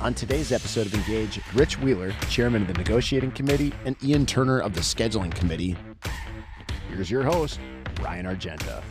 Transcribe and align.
On 0.00 0.14
today's 0.14 0.50
episode 0.50 0.86
of 0.86 0.94
Engage, 0.94 1.40
Rich 1.52 1.78
Wheeler, 1.78 2.12
chairman 2.30 2.62
of 2.62 2.68
the 2.68 2.74
negotiating 2.74 3.32
committee, 3.32 3.72
and 3.84 4.02
Ian 4.02 4.24
Turner 4.24 4.58
of 4.58 4.72
the 4.72 4.80
scheduling 4.80 5.34
committee. 5.34 5.76
Here's 6.88 7.10
your 7.10 7.22
host, 7.22 7.60
Ryan 8.00 8.26
Argenta. 8.26 8.82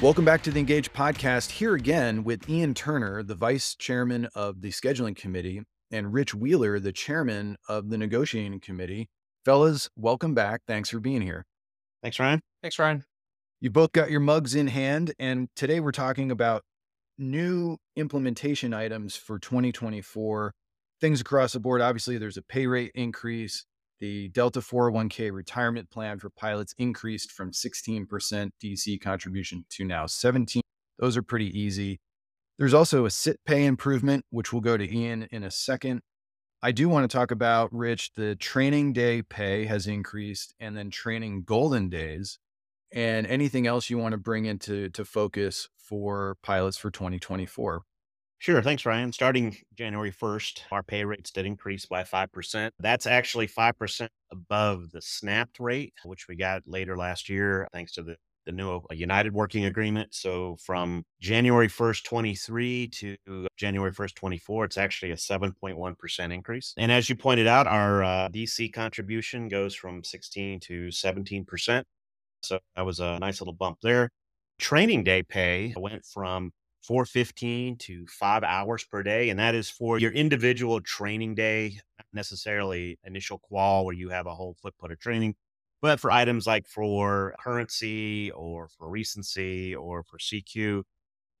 Welcome 0.00 0.24
back 0.24 0.42
to 0.44 0.50
the 0.50 0.58
Engage 0.58 0.92
podcast. 0.92 1.50
Here 1.50 1.74
again 1.74 2.24
with 2.24 2.48
Ian 2.48 2.72
Turner, 2.72 3.22
the 3.22 3.34
vice 3.34 3.74
chairman 3.74 4.26
of 4.34 4.62
the 4.62 4.70
scheduling 4.70 5.14
committee, 5.14 5.62
and 5.90 6.12
Rich 6.12 6.34
Wheeler, 6.34 6.80
the 6.80 6.92
chairman 6.92 7.56
of 7.68 7.90
the 7.90 7.98
negotiating 7.98 8.60
committee. 8.60 9.10
Fellas, 9.44 9.90
welcome 9.96 10.34
back. 10.34 10.62
Thanks 10.66 10.88
for 10.88 10.98
being 10.98 11.20
here. 11.20 11.44
Thanks, 12.02 12.18
Ryan. 12.18 12.40
Thanks, 12.62 12.78
Ryan. 12.78 13.04
You 13.62 13.70
both 13.70 13.92
got 13.92 14.10
your 14.10 14.18
mugs 14.18 14.56
in 14.56 14.66
hand, 14.66 15.14
and 15.20 15.48
today 15.54 15.78
we're 15.78 15.92
talking 15.92 16.32
about 16.32 16.64
new 17.16 17.76
implementation 17.94 18.74
items 18.74 19.14
for 19.14 19.38
2024. 19.38 20.52
Things 21.00 21.20
across 21.20 21.52
the 21.52 21.60
board. 21.60 21.80
Obviously, 21.80 22.18
there's 22.18 22.36
a 22.36 22.42
pay 22.42 22.66
rate 22.66 22.90
increase. 22.96 23.64
The 24.00 24.30
Delta 24.30 24.58
401k 24.58 25.30
retirement 25.30 25.90
plan 25.90 26.18
for 26.18 26.28
pilots 26.28 26.74
increased 26.76 27.30
from 27.30 27.52
16% 27.52 28.50
DC 28.60 29.00
contribution 29.00 29.64
to 29.70 29.84
now 29.84 30.06
17. 30.06 30.60
Those 30.98 31.16
are 31.16 31.22
pretty 31.22 31.56
easy. 31.56 32.00
There's 32.58 32.74
also 32.74 33.06
a 33.06 33.10
sit 33.10 33.38
pay 33.46 33.64
improvement, 33.64 34.24
which 34.30 34.52
we'll 34.52 34.60
go 34.60 34.76
to 34.76 34.92
Ian 34.92 35.28
in 35.30 35.44
a 35.44 35.52
second. 35.52 36.00
I 36.62 36.72
do 36.72 36.88
want 36.88 37.08
to 37.08 37.16
talk 37.16 37.30
about, 37.30 37.72
Rich, 37.72 38.14
the 38.16 38.34
training 38.34 38.92
day 38.92 39.22
pay 39.22 39.66
has 39.66 39.86
increased 39.86 40.52
and 40.58 40.76
then 40.76 40.90
training 40.90 41.44
golden 41.44 41.88
days 41.88 42.40
and 42.92 43.26
anything 43.26 43.66
else 43.66 43.90
you 43.90 43.98
want 43.98 44.12
to 44.12 44.18
bring 44.18 44.44
into 44.44 44.88
to 44.90 45.04
focus 45.04 45.68
for 45.78 46.36
pilots 46.42 46.76
for 46.76 46.90
2024. 46.90 47.82
Sure. 48.42 48.60
Thanks, 48.60 48.84
Ryan. 48.84 49.12
Starting 49.12 49.56
January 49.78 50.10
1st, 50.10 50.62
our 50.72 50.82
pay 50.82 51.04
rates 51.04 51.30
did 51.30 51.46
increase 51.46 51.86
by 51.86 52.02
5%. 52.02 52.70
That's 52.80 53.06
actually 53.06 53.46
5% 53.46 54.08
above 54.32 54.90
the 54.90 55.00
snapped 55.00 55.60
rate, 55.60 55.94
which 56.04 56.26
we 56.26 56.34
got 56.34 56.62
later 56.66 56.96
last 56.96 57.28
year, 57.28 57.68
thanks 57.72 57.92
to 57.92 58.02
the, 58.02 58.16
the 58.44 58.50
new 58.50 58.80
United 58.90 59.32
working 59.32 59.66
agreement. 59.66 60.12
So 60.12 60.56
from 60.56 61.04
January 61.20 61.68
1st, 61.68 62.02
23 62.02 62.88
to 62.88 63.16
January 63.56 63.92
1st, 63.92 64.14
24, 64.16 64.64
it's 64.64 64.76
actually 64.76 65.12
a 65.12 65.16
7.1% 65.16 66.34
increase. 66.34 66.74
And 66.76 66.90
as 66.90 67.08
you 67.08 67.14
pointed 67.14 67.46
out, 67.46 67.68
our 67.68 68.02
uh, 68.02 68.28
DC 68.30 68.72
contribution 68.72 69.46
goes 69.46 69.72
from 69.72 70.02
16 70.02 70.58
to 70.58 70.88
17%. 70.88 71.84
So 72.42 72.58
that 72.76 72.82
was 72.86 73.00
a 73.00 73.18
nice 73.18 73.40
little 73.40 73.54
bump 73.54 73.78
there. 73.82 74.10
Training 74.58 75.04
day 75.04 75.22
pay 75.22 75.74
went 75.76 76.04
from 76.04 76.52
415 76.82 77.76
to 77.78 78.06
five 78.08 78.42
hours 78.42 78.84
per 78.84 79.02
day. 79.02 79.30
And 79.30 79.38
that 79.38 79.54
is 79.54 79.70
for 79.70 79.98
your 79.98 80.12
individual 80.12 80.80
training 80.80 81.34
day, 81.34 81.78
not 81.98 82.06
necessarily 82.12 82.98
initial 83.04 83.38
qual 83.38 83.84
where 83.84 83.94
you 83.94 84.08
have 84.10 84.26
a 84.26 84.34
whole 84.34 84.56
foot 84.62 84.74
putter 84.80 84.96
training, 84.96 85.34
but 85.80 86.00
for 86.00 86.10
items 86.10 86.46
like 86.46 86.66
for 86.66 87.34
currency 87.40 88.30
or 88.32 88.68
for 88.68 88.88
recency 88.88 89.74
or 89.74 90.02
for 90.04 90.18
CQ, 90.18 90.84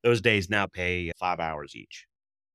those 0.02 0.20
days 0.20 0.48
now 0.50 0.66
pay 0.66 1.12
five 1.18 1.40
hours 1.40 1.74
each. 1.76 2.06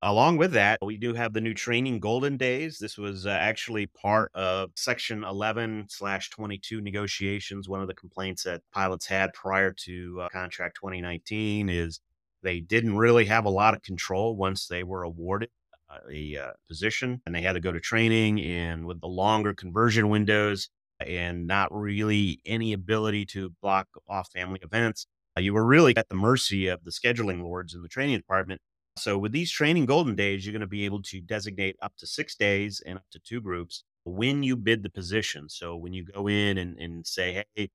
Along 0.04 0.38
with 0.38 0.52
that, 0.52 0.78
we 0.84 0.96
do 0.96 1.16
have 1.16 1.34
the 1.34 1.42
new 1.42 1.56
training 1.56 2.00
golden 2.00 2.38
days. 2.38 2.78
This 2.78 3.00
was 3.00 3.26
uh, 3.26 3.32
actually 3.32 3.88
part 3.88 4.32
of 4.36 4.70
section 4.76 5.24
11 5.24 5.88
slash 5.90 6.30
22 6.30 6.82
negotiations. 6.82 7.68
One 7.68 7.82
of 7.82 7.88
the 7.88 7.96
complaints 7.96 8.44
that 8.44 8.62
pilots 8.72 9.08
had 9.08 9.34
prior 9.34 9.74
to 9.86 10.22
uh, 10.22 10.30
contract 10.30 10.78
2019 10.80 11.70
is 11.70 12.00
they 12.44 12.60
didn't 12.60 12.96
really 12.96 13.26
have 13.26 13.46
a 13.46 13.50
lot 13.50 13.74
of 13.74 13.82
control 13.82 14.36
once 14.36 14.68
they 14.68 14.84
were 14.84 15.02
awarded 15.02 15.50
uh, 15.90 15.98
a 16.12 16.38
uh, 16.38 16.52
position 16.68 17.20
and 17.26 17.34
they 17.34 17.42
had 17.42 17.54
to 17.54 17.60
go 17.60 17.72
to 17.72 17.80
training 17.80 18.40
and 18.40 18.86
with 18.86 19.02
the 19.02 19.08
longer 19.08 19.56
conversion 19.56 20.10
windows 20.10 20.70
and 21.00 21.48
not 21.48 21.74
really 21.74 22.40
any 22.46 22.72
ability 22.72 23.26
to 23.26 23.52
block 23.64 23.88
off 24.08 24.30
family 24.32 24.60
events, 24.62 25.08
you 25.38 25.54
were 25.54 25.66
really 25.66 25.96
at 25.98 26.10
the 26.10 26.16
mercy 26.16 26.68
of 26.68 26.84
the 26.84 26.92
scheduling 26.92 27.42
lords 27.42 27.74
in 27.74 27.82
the 27.82 27.88
training 27.88 28.18
department. 28.18 28.62
So 28.98 29.18
with 29.18 29.32
these 29.32 29.52
training 29.52 29.86
golden 29.86 30.16
days, 30.16 30.46
you're 30.46 30.54
going 30.54 30.62
to 30.62 30.68
be 30.68 30.86
able 30.86 31.02
to 31.04 31.22
designate 31.22 31.78
up 31.82 31.94
to 31.98 32.08
six 32.08 32.36
days 32.36 32.82
and 32.86 32.98
up 32.98 33.06
to 33.12 33.20
two 33.20 33.42
groups 33.42 33.84
when 34.04 34.44
you 34.44 34.56
bid 34.56 34.84
the 34.84 34.90
position. 34.90 35.50
So 35.50 35.76
when 35.76 35.94
you 35.94 36.06
go 36.06 36.28
in 36.28 36.58
and, 36.58 36.78
and 36.80 37.06
say, 37.06 37.46
hey, 37.56 37.70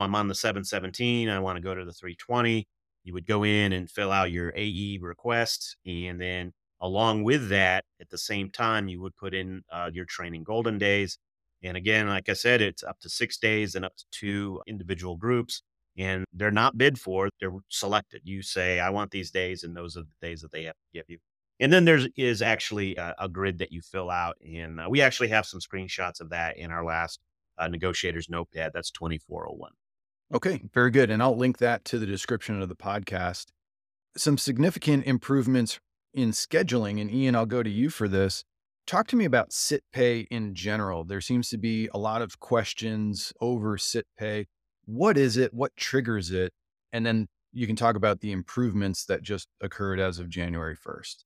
I'm 0.00 0.14
on 0.14 0.28
the 0.28 0.34
717, 0.34 1.28
I 1.28 1.38
want 1.38 1.56
to 1.56 1.62
go 1.62 1.74
to 1.74 1.84
the 1.84 1.92
320 1.92 2.66
you 3.04 3.12
would 3.12 3.26
go 3.26 3.44
in 3.44 3.72
and 3.72 3.90
fill 3.90 4.10
out 4.10 4.32
your 4.32 4.52
AE 4.56 4.98
request. 5.00 5.76
And 5.86 6.20
then 6.20 6.52
along 6.80 7.22
with 7.22 7.48
that, 7.50 7.84
at 8.00 8.10
the 8.10 8.18
same 8.18 8.50
time, 8.50 8.88
you 8.88 9.00
would 9.02 9.14
put 9.16 9.34
in 9.34 9.62
uh, 9.70 9.90
your 9.92 10.06
training 10.06 10.44
golden 10.44 10.78
days. 10.78 11.18
And 11.62 11.76
again, 11.76 12.08
like 12.08 12.28
I 12.28 12.32
said, 12.32 12.60
it's 12.60 12.82
up 12.82 12.98
to 13.00 13.08
six 13.08 13.38
days 13.38 13.74
and 13.74 13.84
up 13.84 13.96
to 13.96 14.04
two 14.10 14.62
individual 14.66 15.16
groups. 15.16 15.62
And 15.96 16.24
they're 16.32 16.50
not 16.50 16.76
bid 16.76 16.98
for, 16.98 17.28
they're 17.40 17.52
selected. 17.68 18.22
You 18.24 18.42
say, 18.42 18.80
I 18.80 18.90
want 18.90 19.12
these 19.12 19.30
days, 19.30 19.62
and 19.62 19.76
those 19.76 19.96
are 19.96 20.02
the 20.02 20.26
days 20.26 20.40
that 20.40 20.50
they 20.50 20.64
have 20.64 20.74
to 20.74 20.98
give 20.98 21.04
you. 21.08 21.18
And 21.60 21.72
then 21.72 21.84
there 21.84 22.00
is 22.16 22.42
actually 22.42 22.96
a, 22.96 23.14
a, 23.18 23.28
grid 23.28 23.58
that 23.58 23.70
you 23.70 23.80
fill 23.80 24.10
out. 24.10 24.36
And 24.44 24.80
uh, 24.80 24.86
we 24.90 25.00
actually 25.00 25.28
have 25.28 25.46
some 25.46 25.60
screenshots 25.60 26.20
of 26.20 26.30
that 26.30 26.56
in 26.56 26.72
our 26.72 26.84
last 26.84 27.20
uh, 27.58 27.68
negotiators 27.68 28.28
notepad. 28.28 28.72
That's 28.74 28.90
2401. 28.90 29.70
Okay, 30.34 30.62
very 30.72 30.90
good. 30.90 31.10
And 31.10 31.22
I'll 31.22 31.36
link 31.36 31.58
that 31.58 31.84
to 31.86 31.98
the 31.98 32.06
description 32.06 32.60
of 32.60 32.68
the 32.68 32.74
podcast. 32.74 33.46
Some 34.16 34.36
significant 34.36 35.06
improvements 35.06 35.78
in 36.12 36.30
scheduling. 36.30 37.00
And 37.00 37.10
Ian, 37.10 37.36
I'll 37.36 37.46
go 37.46 37.62
to 37.62 37.70
you 37.70 37.88
for 37.90 38.08
this. 38.08 38.44
Talk 38.86 39.06
to 39.08 39.16
me 39.16 39.24
about 39.24 39.52
sit 39.52 39.82
pay 39.92 40.26
in 40.30 40.54
general. 40.54 41.04
There 41.04 41.20
seems 41.20 41.48
to 41.50 41.58
be 41.58 41.88
a 41.94 41.98
lot 41.98 42.20
of 42.20 42.40
questions 42.40 43.32
over 43.40 43.78
sit 43.78 44.06
pay. 44.18 44.46
What 44.86 45.16
is 45.16 45.36
it? 45.36 45.52
What 45.54 45.74
triggers 45.76 46.30
it? 46.30 46.52
And 46.92 47.04
then 47.04 47.26
you 47.52 47.66
can 47.66 47.76
talk 47.76 47.96
about 47.96 48.20
the 48.20 48.32
improvements 48.32 49.04
that 49.06 49.22
just 49.22 49.48
occurred 49.60 50.00
as 50.00 50.18
of 50.18 50.28
January 50.28 50.76
1st. 50.76 51.24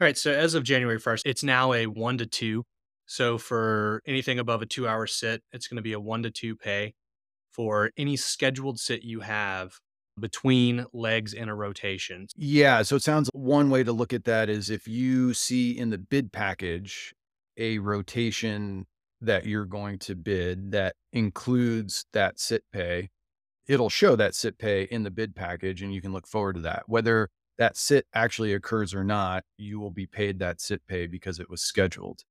All 0.00 0.06
right. 0.06 0.16
So 0.16 0.32
as 0.32 0.54
of 0.54 0.62
January 0.62 0.98
1st, 0.98 1.22
it's 1.24 1.42
now 1.42 1.72
a 1.72 1.86
one 1.86 2.18
to 2.18 2.26
two. 2.26 2.64
So 3.06 3.38
for 3.38 4.02
anything 4.06 4.38
above 4.38 4.62
a 4.62 4.66
two 4.66 4.86
hour 4.86 5.06
sit, 5.06 5.42
it's 5.52 5.66
going 5.66 5.76
to 5.76 5.82
be 5.82 5.92
a 5.92 6.00
one 6.00 6.22
to 6.22 6.30
two 6.30 6.56
pay 6.56 6.94
for 7.50 7.90
any 7.96 8.16
scheduled 8.16 8.78
sit 8.78 9.02
you 9.02 9.20
have 9.20 9.72
between 10.18 10.86
legs 10.92 11.32
in 11.32 11.48
a 11.48 11.54
rotation. 11.54 12.26
Yeah. 12.36 12.82
So 12.82 12.96
it 12.96 13.02
sounds 13.02 13.28
one 13.32 13.70
way 13.70 13.82
to 13.82 13.92
look 13.92 14.12
at 14.12 14.24
that 14.24 14.48
is 14.48 14.70
if 14.70 14.86
you 14.86 15.34
see 15.34 15.76
in 15.76 15.90
the 15.90 15.98
bid 15.98 16.32
package 16.32 17.14
a 17.56 17.78
rotation 17.78 18.86
that 19.20 19.46
you're 19.46 19.66
going 19.66 19.98
to 20.00 20.14
bid 20.14 20.72
that 20.72 20.94
includes 21.12 22.06
that 22.12 22.40
sit 22.40 22.64
pay, 22.72 23.10
it'll 23.66 23.90
show 23.90 24.16
that 24.16 24.34
sit 24.34 24.58
pay 24.58 24.84
in 24.84 25.02
the 25.02 25.10
bid 25.10 25.34
package 25.34 25.82
and 25.82 25.94
you 25.94 26.00
can 26.00 26.12
look 26.12 26.26
forward 26.26 26.54
to 26.54 26.60
that. 26.62 26.84
Whether 26.86 27.28
that 27.58 27.76
sit 27.76 28.06
actually 28.14 28.54
occurs 28.54 28.94
or 28.94 29.04
not, 29.04 29.44
you 29.58 29.78
will 29.78 29.90
be 29.90 30.06
paid 30.06 30.38
that 30.38 30.60
sit 30.60 30.80
pay 30.86 31.06
because 31.06 31.38
it 31.38 31.50
was 31.50 31.60
scheduled. 31.60 32.22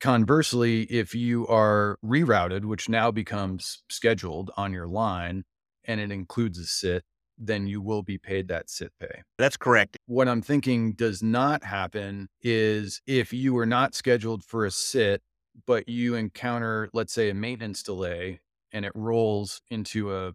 Conversely, 0.00 0.82
if 0.84 1.14
you 1.14 1.46
are 1.46 1.96
rerouted, 2.04 2.64
which 2.64 2.88
now 2.88 3.12
becomes 3.12 3.84
scheduled 3.88 4.50
on 4.56 4.72
your 4.72 4.88
line 4.88 5.44
and 5.84 6.00
it 6.00 6.10
includes 6.10 6.58
a 6.58 6.64
sit, 6.64 7.04
then 7.38 7.66
you 7.66 7.80
will 7.80 8.02
be 8.02 8.18
paid 8.18 8.48
that 8.48 8.68
sit 8.68 8.92
pay. 9.00 9.22
That's 9.38 9.56
correct. 9.56 9.96
What 10.06 10.28
I'm 10.28 10.42
thinking 10.42 10.92
does 10.94 11.22
not 11.22 11.62
happen 11.64 12.28
is 12.42 13.00
if 13.06 13.32
you 13.32 13.56
are 13.58 13.66
not 13.66 13.94
scheduled 13.94 14.44
for 14.44 14.66
a 14.66 14.70
sit, 14.70 15.22
but 15.66 15.88
you 15.88 16.14
encounter, 16.14 16.88
let's 16.92 17.12
say, 17.12 17.30
a 17.30 17.34
maintenance 17.34 17.82
delay 17.82 18.40
and 18.72 18.84
it 18.84 18.92
rolls 18.94 19.60
into 19.70 20.14
a 20.14 20.32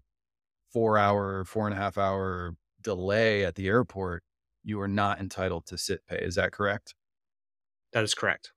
four 0.72 0.98
hour, 0.98 1.44
four 1.46 1.68
and 1.68 1.74
a 1.74 1.78
half 1.78 1.98
hour 1.98 2.56
delay 2.82 3.44
at 3.44 3.56
the 3.56 3.68
airport, 3.68 4.24
you 4.64 4.80
are 4.80 4.88
not 4.88 5.20
entitled 5.20 5.66
to 5.68 5.78
sit 5.78 6.02
pay. 6.08 6.18
Is 6.18 6.36
that 6.36 6.52
correct? 6.52 6.94
That 7.94 8.04
is 8.04 8.14
correct. 8.14 8.52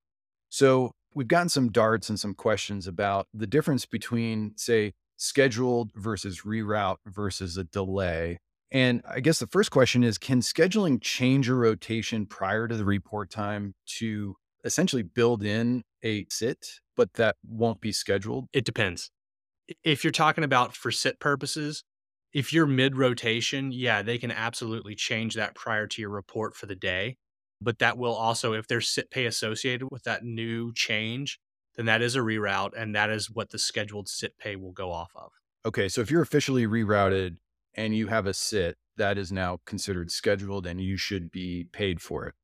So 0.48 0.92
we've 1.14 1.28
gotten 1.28 1.48
some 1.48 1.70
darts 1.70 2.08
and 2.08 2.18
some 2.18 2.34
questions 2.34 2.86
about 2.86 3.28
the 3.32 3.46
difference 3.46 3.86
between, 3.86 4.52
say, 4.56 4.92
scheduled 5.16 5.92
versus 5.94 6.42
reroute 6.42 6.96
versus 7.06 7.56
a 7.56 7.64
delay. 7.64 8.38
And 8.72 9.02
I 9.08 9.20
guess 9.20 9.38
the 9.38 9.46
first 9.46 9.70
question 9.70 10.04
is 10.04 10.18
Can 10.18 10.40
scheduling 10.40 11.00
change 11.00 11.48
a 11.48 11.54
rotation 11.54 12.26
prior 12.26 12.68
to 12.68 12.76
the 12.76 12.84
report 12.84 13.30
time 13.30 13.74
to 13.98 14.36
essentially 14.64 15.02
build 15.02 15.42
in 15.42 15.82
a 16.04 16.26
sit, 16.30 16.80
but 16.96 17.14
that 17.14 17.36
won't 17.46 17.80
be 17.80 17.92
scheduled? 17.92 18.48
It 18.52 18.64
depends. 18.64 19.10
If 19.84 20.04
you're 20.04 20.10
talking 20.10 20.44
about 20.44 20.74
for 20.74 20.90
sit 20.90 21.20
purposes, 21.20 21.84
if 22.32 22.52
you're 22.52 22.66
mid 22.66 22.96
rotation, 22.96 23.72
yeah, 23.72 24.02
they 24.02 24.18
can 24.18 24.30
absolutely 24.30 24.94
change 24.94 25.34
that 25.34 25.54
prior 25.54 25.86
to 25.86 26.02
your 26.02 26.10
report 26.10 26.56
for 26.56 26.66
the 26.66 26.76
day 26.76 27.16
but 27.60 27.78
that 27.78 27.98
will 27.98 28.14
also, 28.14 28.54
if 28.54 28.66
there's 28.66 28.88
sit 28.88 29.10
pay 29.10 29.26
associated 29.26 29.88
with 29.90 30.04
that 30.04 30.24
new 30.24 30.72
change, 30.72 31.38
then 31.76 31.86
that 31.86 32.02
is 32.02 32.16
a 32.16 32.20
reroute 32.20 32.72
and 32.76 32.94
that 32.94 33.10
is 33.10 33.30
what 33.30 33.50
the 33.50 33.58
scheduled 33.58 34.08
sit 34.08 34.38
pay 34.38 34.56
will 34.56 34.72
go 34.72 34.90
off 34.90 35.12
of. 35.14 35.30
Okay. 35.66 35.88
So 35.88 36.00
if 36.00 36.10
you're 36.10 36.22
officially 36.22 36.66
rerouted, 36.66 37.36
and 37.74 37.94
you 37.94 38.08
have 38.08 38.26
a 38.26 38.34
sit, 38.34 38.76
that 38.96 39.16
is 39.16 39.30
now 39.30 39.60
considered 39.64 40.10
scheduled 40.10 40.66
and 40.66 40.80
you 40.80 40.96
should 40.96 41.30
be 41.30 41.68
paid 41.72 42.02
for 42.02 42.26
it. 42.26 42.34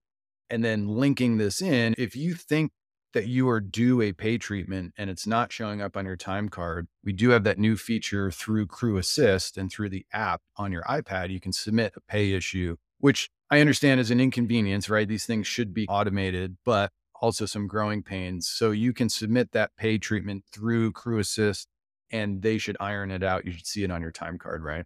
And 0.49 0.65
then 0.65 0.87
linking 0.87 1.39
this 1.39 1.61
in, 1.61 1.97
if 1.99 2.15
you 2.15 2.35
think 2.35 2.71
that 3.17 3.27
you 3.27 3.49
are 3.49 3.63
due 3.63 4.03
a 4.03 4.13
pay 4.13 4.37
treatment 4.37 4.93
and 4.99 5.09
it's 5.09 5.27
not 5.27 5.51
showing 5.51 5.81
up 5.81 5.97
on 5.97 6.05
your 6.05 6.19
time 6.19 6.51
card, 6.51 6.87
we 7.03 7.15
do 7.15 7.31
have 7.31 7.45
that 7.45 7.59
new 7.59 7.75
feature 7.75 8.31
through 8.31 8.67
Crew 8.67 8.99
Assist 8.99 9.57
and 9.57 9.73
through 9.73 9.89
the 9.89 10.05
app 10.13 10.43
on 10.59 10.71
your 10.71 10.83
iPad. 10.83 11.31
You 11.31 11.41
can 11.41 11.55
submit 11.55 11.95
a 11.97 12.01
pay 12.03 12.35
issue, 12.35 12.77
which 12.99 13.31
I 13.51 13.61
understand 13.61 14.01
is 14.01 14.11
an 14.11 14.21
inconvenience, 14.21 14.91
right? 14.91 15.09
These 15.09 15.25
things 15.25 15.47
should 15.47 15.73
be 15.73 15.87
automated, 15.89 16.59
but 16.63 16.93
also 17.23 17.47
some 17.47 17.67
growing 17.67 18.03
pains. 18.03 18.49
So 18.49 18.71
you 18.71 18.93
can 18.93 19.09
submit 19.09 19.53
that 19.53 19.75
pay 19.79 19.97
treatment 19.97 20.45
through 20.53 20.93
Crew 20.93 21.19
Assist 21.19 21.69
and 22.11 22.43
they 22.43 22.59
should 22.59 22.77
iron 22.81 23.11
it 23.11 23.23
out. 23.23 23.47
You 23.47 23.53
should 23.53 23.67
see 23.67 23.83
it 23.83 23.91
on 23.91 24.03
your 24.03 24.13
time 24.13 24.37
card, 24.37 24.63
right? 24.63 24.85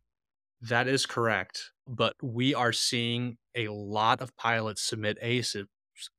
That 0.63 0.87
is 0.87 1.05
correct. 1.05 1.73
But 1.89 2.15
we 2.23 2.55
are 2.55 2.73
seeing 2.73 3.39
a 3.57 3.67
lot 3.67 4.21
of 4.21 4.37
pilots 4.37 4.83
submit 4.83 5.19
ACEs 5.21 5.67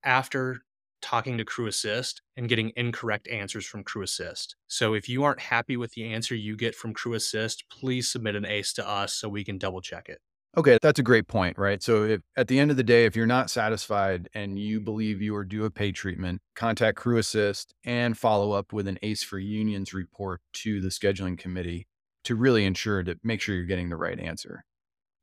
after 0.04 0.64
talking 1.02 1.38
to 1.38 1.46
Crew 1.46 1.68
Assist 1.68 2.22
and 2.38 2.50
getting 2.50 2.72
incorrect 2.76 3.28
answers 3.28 3.66
from 3.66 3.84
Crew 3.84 4.04
Assist. 4.04 4.56
So 4.68 4.94
if 4.94 5.10
you 5.10 5.24
aren't 5.24 5.40
happy 5.40 5.78
with 5.78 5.92
the 5.92 6.12
answer 6.14 6.36
you 6.36 6.56
get 6.56 6.76
from 6.76 6.94
Crew 6.94 7.14
Assist, 7.14 7.66
please 7.70 8.12
submit 8.12 8.36
an 8.36 8.46
ACE 8.46 8.74
to 8.74 8.88
us 8.88 9.14
so 9.14 9.30
we 9.30 9.44
can 9.44 9.58
double 9.58 9.82
check 9.82 10.10
it. 10.10 10.20
Okay, 10.58 10.78
that's 10.82 11.00
a 11.00 11.04
great 11.04 11.30
point, 11.30 11.58
right? 11.58 11.82
So 11.82 12.04
if 12.04 12.22
at 12.36 12.50
the 12.50 12.60
end 12.60 12.72
of 12.72 12.78
the 12.78 12.84
day, 12.84 13.06
if 13.06 13.16
you're 13.16 13.26
not 13.26 13.50
satisfied 13.50 14.28
and 14.34 14.60
you 14.60 14.82
believe 14.82 15.22
you 15.22 15.34
are 15.36 15.46
due 15.46 15.64
a 15.64 15.72
pay 15.72 15.94
treatment, 15.94 16.42
contact 16.56 16.98
Crew 16.98 17.18
Assist 17.18 17.74
and 17.86 18.18
follow 18.18 18.52
up 18.52 18.74
with 18.74 18.88
an 18.88 19.00
ACE 19.02 19.24
for 19.24 19.40
Unions 19.40 19.94
report 19.94 20.42
to 20.54 20.82
the 20.82 20.90
scheduling 20.90 21.38
committee 21.38 21.88
to 22.26 22.36
really 22.36 22.66
ensure 22.66 23.02
to 23.02 23.18
make 23.24 23.40
sure 23.40 23.56
you're 23.56 23.64
getting 23.64 23.90
the 23.90 23.96
right 23.96 24.20
answer. 24.20 24.66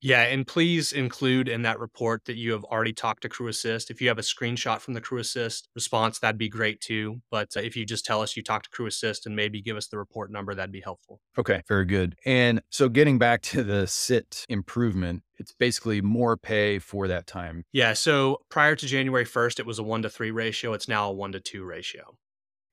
Yeah, 0.01 0.23
and 0.23 0.47
please 0.47 0.93
include 0.93 1.49
in 1.49 1.63
that 1.63 1.81
report 1.81 2.25
that 2.27 2.37
you 2.37 2.53
have 2.53 2.65
already 2.65 2.93
talked 2.93 3.23
to 3.23 3.29
Crew 3.29 3.49
Assist. 3.49 3.91
If 3.91 4.01
you 4.01 4.09
have 4.09 4.19
a 4.19 4.23
screenshot 4.23 4.81
from 4.81 4.95
the 4.95 5.01
Crew 5.01 5.19
Assist 5.19 5.69
response, 5.75 6.19
that'd 6.19 6.39
be 6.39 6.49
great 6.49 6.81
too. 6.81 7.21
But 7.31 7.57
uh, 7.57 7.61
if 7.61 7.77
you 7.77 7.85
just 7.85 8.05
tell 8.05 8.23
us 8.23 8.37
you 8.37 8.43
talked 8.43 8.67
to 8.67 8.71
Crew 8.71 8.87
Assist 8.87 9.27
and 9.27 9.35
maybe 9.35 9.61
give 9.61 9.77
us 9.77 9.89
the 9.89 9.99
report 9.99 10.31
number, 10.31 10.55
that'd 10.55 10.73
be 10.73 10.81
helpful. 10.81 11.21
Okay, 11.37 11.63
very 11.67 11.85
good. 11.85 12.15
And 12.25 12.63
so 12.71 12.89
getting 12.89 13.19
back 13.19 13.43
to 13.43 13.65
the 13.65 13.87
SIT 13.87 14.47
improvement, 14.49 15.23
it's 15.39 15.53
basically 15.53 16.01
more 16.01 16.37
pay 16.37 16.79
for 16.79 17.09
that 17.09 17.27
time. 17.27 17.65
Yeah, 17.73 17.93
so 17.93 18.39
prior 18.51 18.77
to 18.77 18.87
January 18.87 19.25
1st, 19.25 19.59
it 19.59 19.67
was 19.67 19.79
a 19.79 19.83
one 19.83 20.03
to 20.03 20.11
three 20.11 20.31
ratio. 20.31 20.73
It's 20.73 20.89
now 20.89 21.11
a 21.11 21.13
one 21.13 21.33
to 21.33 21.41
two 21.41 21.65
ratio. 21.65 22.17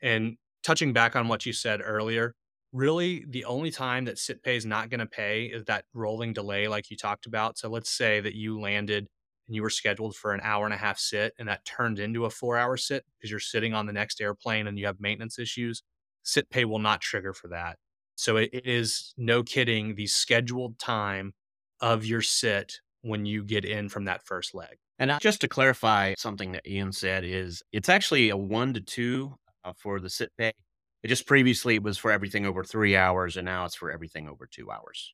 And 0.02 0.38
touching 0.64 0.94
back 0.94 1.16
on 1.16 1.28
what 1.28 1.46
you 1.46 1.54
said 1.54 1.82
earlier, 1.84 2.36
really 2.76 3.26
the 3.30 3.46
only 3.46 3.72
time 3.72 4.06
that 4.06 4.20
sit 4.20 4.44
pay 4.44 4.56
is 4.56 4.66
not 4.66 4.90
going 4.90 5.00
to 5.00 5.06
pay 5.06 5.46
is 5.46 5.64
that 5.66 5.86
rolling 5.94 6.34
delay 6.34 6.68
like 6.68 6.92
you 6.92 6.98
talked 6.98 7.26
about 7.26 7.58
so 7.58 7.70
let's 7.70 7.90
say 7.90 8.20
that 8.20 8.36
you 8.36 8.60
landed 8.60 9.08
and 9.48 9.56
you 9.56 9.62
were 9.62 9.70
scheduled 9.70 10.16
for 10.16 10.34
an 10.34 10.42
hour 10.44 10.66
and 10.66 10.74
a 10.74 10.78
half 10.78 11.00
sit 11.00 11.34
and 11.40 11.48
that 11.48 11.64
turned 11.64 12.00
into 12.00 12.26
a 12.26 12.30
four 12.30 12.58
hour 12.58 12.76
sit 12.76 13.06
because 13.18 13.32
you're 13.32 13.40
sitting 13.40 13.74
on 13.74 13.86
the 13.86 13.94
next 13.94 14.20
airplane 14.20 14.68
and 14.68 14.78
you 14.78 14.86
have 14.86 15.00
maintenance 15.00 15.40
issues 15.40 15.84
sit 16.26 16.50
pay 16.50 16.66
will 16.66 16.80
not 16.80 17.00
trigger 17.00 17.34
for 17.34 17.48
that. 17.48 17.78
So 18.16 18.38
it, 18.38 18.50
it 18.52 18.68
is 18.68 19.14
no 19.18 19.44
kidding 19.44 19.96
the 19.96 20.08
scheduled 20.08 20.78
time 20.80 21.34
of 21.80 22.06
your 22.06 22.22
sit 22.22 22.80
when 23.02 23.26
you 23.26 23.44
get 23.44 23.64
in 23.64 23.88
from 23.88 24.06
that 24.06 24.26
first 24.26 24.54
leg. 24.54 24.78
And 24.98 25.12
just 25.22 25.42
to 25.42 25.48
clarify 25.48 26.16
something 26.18 26.54
that 26.54 26.68
ian 26.68 26.92
said 26.92 27.24
is 27.24 27.62
it's 27.72 27.90
actually 27.90 28.30
a 28.30 28.38
one 28.38 28.74
to 28.74 28.82
two 28.82 29.36
uh, 29.64 29.74
for 29.78 30.00
the 30.00 30.10
sit 30.10 30.32
pay 30.38 30.54
it 31.06 31.08
just 31.08 31.28
previously 31.28 31.76
it 31.76 31.84
was 31.84 32.00
for 32.00 32.12
everything 32.12 32.48
over 32.48 32.64
three 32.64 32.96
hours, 32.96 33.38
and 33.38 33.46
now 33.46 33.64
it's 33.66 33.76
for 33.76 33.92
everything 33.92 34.28
over 34.28 34.48
two 34.48 34.72
hours. 34.72 35.14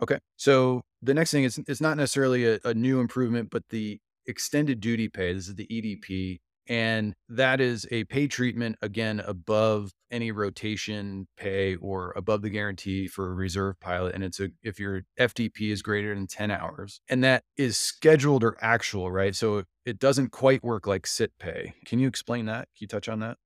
Okay. 0.00 0.18
So 0.36 0.82
the 1.02 1.14
next 1.14 1.32
thing 1.32 1.42
is 1.42 1.58
it's 1.66 1.80
not 1.80 1.96
necessarily 1.96 2.46
a, 2.46 2.60
a 2.64 2.74
new 2.74 3.00
improvement, 3.00 3.50
but 3.50 3.64
the 3.70 3.98
extended 4.28 4.78
duty 4.78 5.08
pay. 5.08 5.32
This 5.32 5.48
is 5.48 5.56
the 5.56 5.66
EDP. 5.66 6.38
And 6.68 7.14
that 7.28 7.60
is 7.60 7.88
a 7.90 8.04
pay 8.04 8.28
treatment 8.28 8.76
again 8.82 9.18
above 9.18 9.90
any 10.12 10.30
rotation 10.30 11.26
pay 11.36 11.74
or 11.74 12.12
above 12.14 12.42
the 12.42 12.50
guarantee 12.50 13.08
for 13.08 13.32
a 13.32 13.34
reserve 13.34 13.80
pilot. 13.80 14.14
And 14.14 14.22
it's 14.22 14.38
a 14.38 14.50
if 14.62 14.78
your 14.78 15.02
FDP 15.18 15.72
is 15.72 15.82
greater 15.82 16.14
than 16.14 16.28
10 16.28 16.52
hours. 16.52 17.00
And 17.08 17.24
that 17.24 17.42
is 17.56 17.76
scheduled 17.76 18.44
or 18.44 18.56
actual, 18.60 19.10
right? 19.10 19.34
So 19.34 19.64
it 19.84 19.98
doesn't 19.98 20.30
quite 20.30 20.62
work 20.62 20.86
like 20.86 21.04
sit 21.04 21.32
pay. 21.40 21.74
Can 21.84 21.98
you 21.98 22.06
explain 22.06 22.46
that? 22.46 22.68
Can 22.76 22.82
you 22.82 22.86
touch 22.86 23.08
on 23.08 23.18
that? 23.18 23.38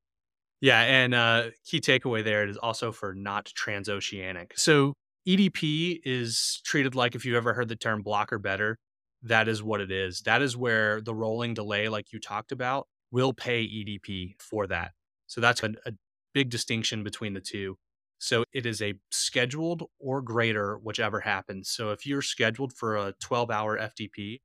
Yeah, 0.61 0.81
and 0.81 1.14
uh, 1.14 1.50
key 1.67 1.81
takeaway 1.81 2.25
there 2.25 2.49
is 2.49 2.56
also 2.56 2.93
for 2.93 3.14
not 3.14 3.53
transoceanic. 3.56 4.53
So 4.56 4.94
EDP 5.29 6.00
is 6.05 6.61
treated 6.64 6.94
like 6.94 7.14
if 7.14 7.25
you've 7.25 7.37
ever 7.37 7.53
heard 7.53 7.69
the 7.69 7.76
term 7.76 8.03
block 8.03 8.32
or 8.32 8.38
better, 8.38 8.79
that 9.23 9.49
is 9.49 9.62
what 9.62 9.81
it 9.81 9.91
is. 9.91 10.23
That 10.23 10.41
is 10.41 10.56
where 10.56 11.00
the 11.00 11.14
rolling 11.14 11.55
delay, 11.55 11.88
like 11.88 12.12
you 12.12 12.20
talked 12.20 12.53
about, 12.53 12.87
will 13.11 13.32
pay 13.32 13.64
EDP 13.64 14.41
for 14.41 14.67
that. 14.69 14.93
So 15.26 15.41
that's 15.41 15.62
a, 15.62 15.73
a 15.85 15.93
big 16.32 16.50
distinction 16.50 17.03
between 17.03 17.35
the 17.35 17.41
two. 17.41 17.76
So 18.19 18.44
it 18.53 18.64
is 18.64 18.81
a 18.81 18.94
scheduled 19.11 19.82
or 19.99 20.23
greater, 20.23 20.79
whichever 20.79 21.20
happens. 21.20 21.70
So 21.70 21.91
if 21.91 22.06
you're 22.06 22.23
scheduled 22.23 22.73
for 22.73 22.97
a 22.97 23.14
12 23.20 23.50
hour 23.50 23.79
FDP 23.79 24.41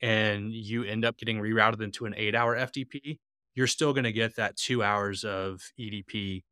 and 0.00 0.52
you 0.52 0.84
end 0.84 1.04
up 1.04 1.18
getting 1.18 1.38
rerouted 1.38 1.82
into 1.82 2.06
an 2.06 2.14
eight 2.16 2.34
hour 2.34 2.56
FDP, 2.56 3.18
you're 3.54 3.66
still 3.66 3.92
going 3.92 4.04
to 4.04 4.12
get 4.12 4.36
that 4.36 4.56
two 4.56 4.82
hours 4.82 5.24
of 5.24 5.60
EDP. 5.78 6.42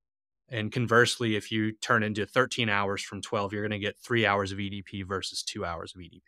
And 0.48 0.70
conversely, 0.70 1.36
if 1.36 1.50
you 1.50 1.72
turn 1.72 2.02
into 2.02 2.26
13 2.26 2.68
hours 2.68 3.02
from 3.02 3.22
12, 3.22 3.52
you're 3.52 3.62
going 3.62 3.70
to 3.70 3.78
get 3.78 3.98
three 3.98 4.26
hours 4.26 4.52
of 4.52 4.58
EDP 4.58 5.06
versus 5.06 5.42
two 5.42 5.64
hours 5.64 5.94
of 5.94 6.00
EDP. 6.00 6.20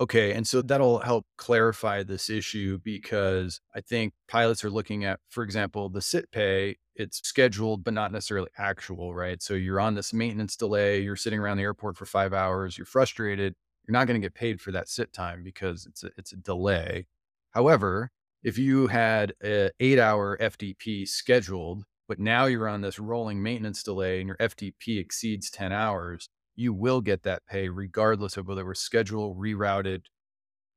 Okay. 0.00 0.32
And 0.32 0.46
so 0.46 0.62
that'll 0.62 1.00
help 1.00 1.26
clarify 1.36 2.02
this 2.02 2.30
issue 2.30 2.78
because 2.82 3.60
I 3.74 3.82
think 3.82 4.14
pilots 4.28 4.64
are 4.64 4.70
looking 4.70 5.04
at, 5.04 5.20
for 5.28 5.44
example, 5.44 5.90
the 5.90 6.00
sit 6.00 6.30
pay, 6.30 6.76
it's 6.94 7.20
scheduled, 7.22 7.84
but 7.84 7.92
not 7.92 8.10
necessarily 8.10 8.48
actual, 8.56 9.14
right? 9.14 9.42
So 9.42 9.54
you're 9.54 9.80
on 9.80 9.94
this 9.94 10.14
maintenance 10.14 10.56
delay, 10.56 11.02
you're 11.02 11.16
sitting 11.16 11.38
around 11.38 11.58
the 11.58 11.64
airport 11.64 11.98
for 11.98 12.06
five 12.06 12.32
hours, 12.32 12.78
you're 12.78 12.86
frustrated, 12.86 13.54
you're 13.86 13.92
not 13.92 14.06
going 14.06 14.18
to 14.18 14.24
get 14.24 14.34
paid 14.34 14.60
for 14.60 14.72
that 14.72 14.88
sit 14.88 15.12
time 15.12 15.42
because 15.42 15.84
it's 15.84 16.02
a, 16.02 16.10
it's 16.16 16.32
a 16.32 16.36
delay. 16.36 17.06
However, 17.50 18.10
if 18.42 18.58
you 18.58 18.86
had 18.86 19.34
an 19.42 19.70
eight 19.80 19.98
hour 19.98 20.36
FDP 20.38 21.06
scheduled, 21.06 21.84
but 22.08 22.18
now 22.18 22.46
you're 22.46 22.68
on 22.68 22.80
this 22.80 22.98
rolling 22.98 23.42
maintenance 23.42 23.82
delay 23.82 24.20
and 24.20 24.26
your 24.26 24.36
FDP 24.38 24.98
exceeds 24.98 25.50
10 25.50 25.72
hours, 25.72 26.28
you 26.56 26.72
will 26.72 27.00
get 27.00 27.22
that 27.22 27.42
pay 27.48 27.68
regardless 27.68 28.36
of 28.36 28.48
whether 28.48 28.62
it 28.62 28.68
was 28.68 28.80
scheduled, 28.80 29.38
rerouted. 29.38 30.02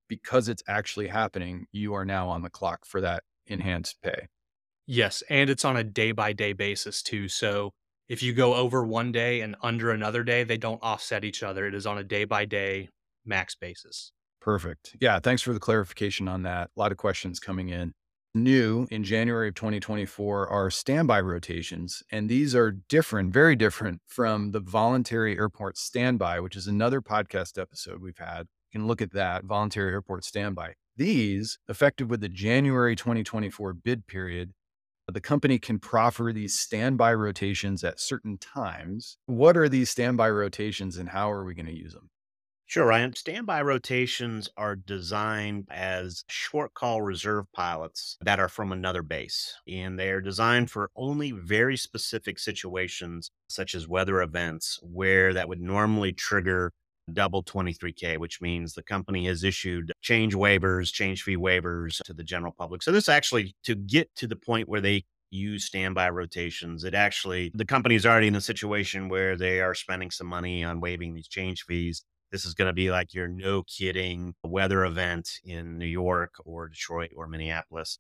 Because 0.07 0.47
it's 0.47 0.63
actually 0.67 1.07
happening, 1.07 1.65
you 1.71 1.93
are 1.95 2.05
now 2.05 2.29
on 2.29 2.43
the 2.43 2.49
clock 2.49 2.85
for 2.85 3.01
that 3.01 3.23
enhanced 3.47 4.01
pay. 4.03 4.27
Yes. 4.85 5.23
And 5.29 5.49
it's 5.49 5.65
on 5.65 5.77
a 5.77 5.83
day 5.83 6.11
by 6.11 6.33
day 6.33 6.53
basis 6.53 7.01
too. 7.01 7.27
So 7.27 7.71
if 8.09 8.21
you 8.21 8.33
go 8.33 8.53
over 8.53 8.85
one 8.85 9.11
day 9.11 9.41
and 9.41 9.55
under 9.63 9.91
another 9.91 10.23
day, 10.23 10.43
they 10.43 10.57
don't 10.57 10.83
offset 10.83 11.23
each 11.23 11.41
other. 11.41 11.65
It 11.65 11.73
is 11.73 11.87
on 11.87 11.97
a 11.97 12.03
day 12.03 12.25
by 12.25 12.45
day 12.45 12.89
max 13.25 13.55
basis. 13.55 14.11
Perfect. 14.43 14.97
Yeah. 14.99 15.19
Thanks 15.19 15.41
for 15.41 15.53
the 15.53 15.59
clarification 15.59 16.27
on 16.27 16.43
that. 16.43 16.69
A 16.75 16.79
lot 16.79 16.91
of 16.91 16.97
questions 16.97 17.39
coming 17.39 17.69
in. 17.69 17.93
New 18.35 18.87
in 18.91 19.03
January 19.03 19.47
of 19.47 19.55
2024 19.55 20.49
are 20.49 20.69
standby 20.69 21.21
rotations. 21.21 22.03
And 22.11 22.27
these 22.27 22.53
are 22.53 22.71
different, 22.71 23.31
very 23.31 23.55
different 23.55 24.01
from 24.05 24.51
the 24.51 24.59
voluntary 24.59 25.37
airport 25.37 25.77
standby, 25.77 26.41
which 26.41 26.57
is 26.57 26.67
another 26.67 26.99
podcast 26.99 27.57
episode 27.57 28.01
we've 28.01 28.17
had. 28.17 28.47
You 28.71 28.79
can 28.79 28.87
look 28.87 29.01
at 29.01 29.13
that 29.13 29.45
voluntary 29.45 29.91
airport 29.91 30.25
standby. 30.25 30.73
These, 30.97 31.57
effective 31.69 32.09
with 32.09 32.19
the 32.19 32.29
January 32.29 32.97
2024 32.97 33.73
bid 33.73 34.07
period, 34.07 34.51
the 35.07 35.21
company 35.21 35.57
can 35.57 35.79
proffer 35.79 36.33
these 36.33 36.59
standby 36.59 37.13
rotations 37.13 37.83
at 37.83 37.99
certain 37.99 38.37
times. 38.37 39.17
What 39.25 39.55
are 39.55 39.69
these 39.69 39.89
standby 39.89 40.31
rotations 40.31 40.97
and 40.97 41.09
how 41.09 41.31
are 41.31 41.45
we 41.45 41.53
going 41.53 41.67
to 41.67 41.77
use 41.77 41.93
them? 41.93 42.09
Sure, 42.73 42.87
Ryan. 42.87 43.13
Standby 43.13 43.61
rotations 43.61 44.49
are 44.57 44.75
designed 44.75 45.67
as 45.69 46.23
short 46.27 46.73
call 46.73 47.03
reserve 47.03 47.45
pilots 47.53 48.17
that 48.21 48.39
are 48.39 48.49
from 48.49 48.71
another 48.71 49.03
base. 49.03 49.53
And 49.67 49.99
they 49.99 50.09
are 50.09 50.21
designed 50.21 50.71
for 50.71 50.89
only 50.95 51.29
very 51.29 51.77
specific 51.77 52.39
situations, 52.39 53.29
such 53.47 53.75
as 53.75 53.87
weather 53.87 54.23
events, 54.23 54.79
where 54.81 55.35
that 55.35 55.47
would 55.47 55.61
normally 55.61 56.13
trigger 56.13 56.71
double 57.13 57.43
23K, 57.43 58.17
which 58.17 58.41
means 58.41 58.73
the 58.73 58.81
company 58.81 59.27
has 59.27 59.43
issued 59.43 59.91
change 60.01 60.33
waivers, 60.33 60.91
change 60.91 61.21
fee 61.21 61.37
waivers 61.37 62.01
to 62.05 62.13
the 62.15 62.23
general 62.23 62.55
public. 62.57 62.81
So, 62.81 62.91
this 62.91 63.07
actually, 63.07 63.55
to 63.65 63.75
get 63.75 64.09
to 64.15 64.25
the 64.25 64.35
point 64.35 64.67
where 64.67 64.81
they 64.81 65.03
use 65.29 65.65
standby 65.65 66.09
rotations. 66.09 66.83
It 66.83 66.93
actually, 66.93 67.51
the 67.53 67.65
company 67.65 67.95
is 67.95 68.05
already 68.05 68.27
in 68.27 68.35
a 68.35 68.41
situation 68.41 69.09
where 69.09 69.35
they 69.35 69.61
are 69.61 69.73
spending 69.73 70.11
some 70.11 70.27
money 70.27 70.63
on 70.63 70.79
waiving 70.79 71.13
these 71.13 71.27
change 71.27 71.63
fees. 71.63 72.03
This 72.33 72.45
is 72.45 72.55
going 72.55 72.65
to 72.65 72.73
be 72.73 72.89
like 72.89 73.13
your 73.13 73.27
no 73.27 73.61
kidding 73.61 74.33
weather 74.43 74.83
event 74.85 75.29
in 75.45 75.77
New 75.77 75.85
York 75.85 76.33
or 76.43 76.67
Detroit 76.67 77.11
or 77.15 77.27
Minneapolis. 77.27 77.99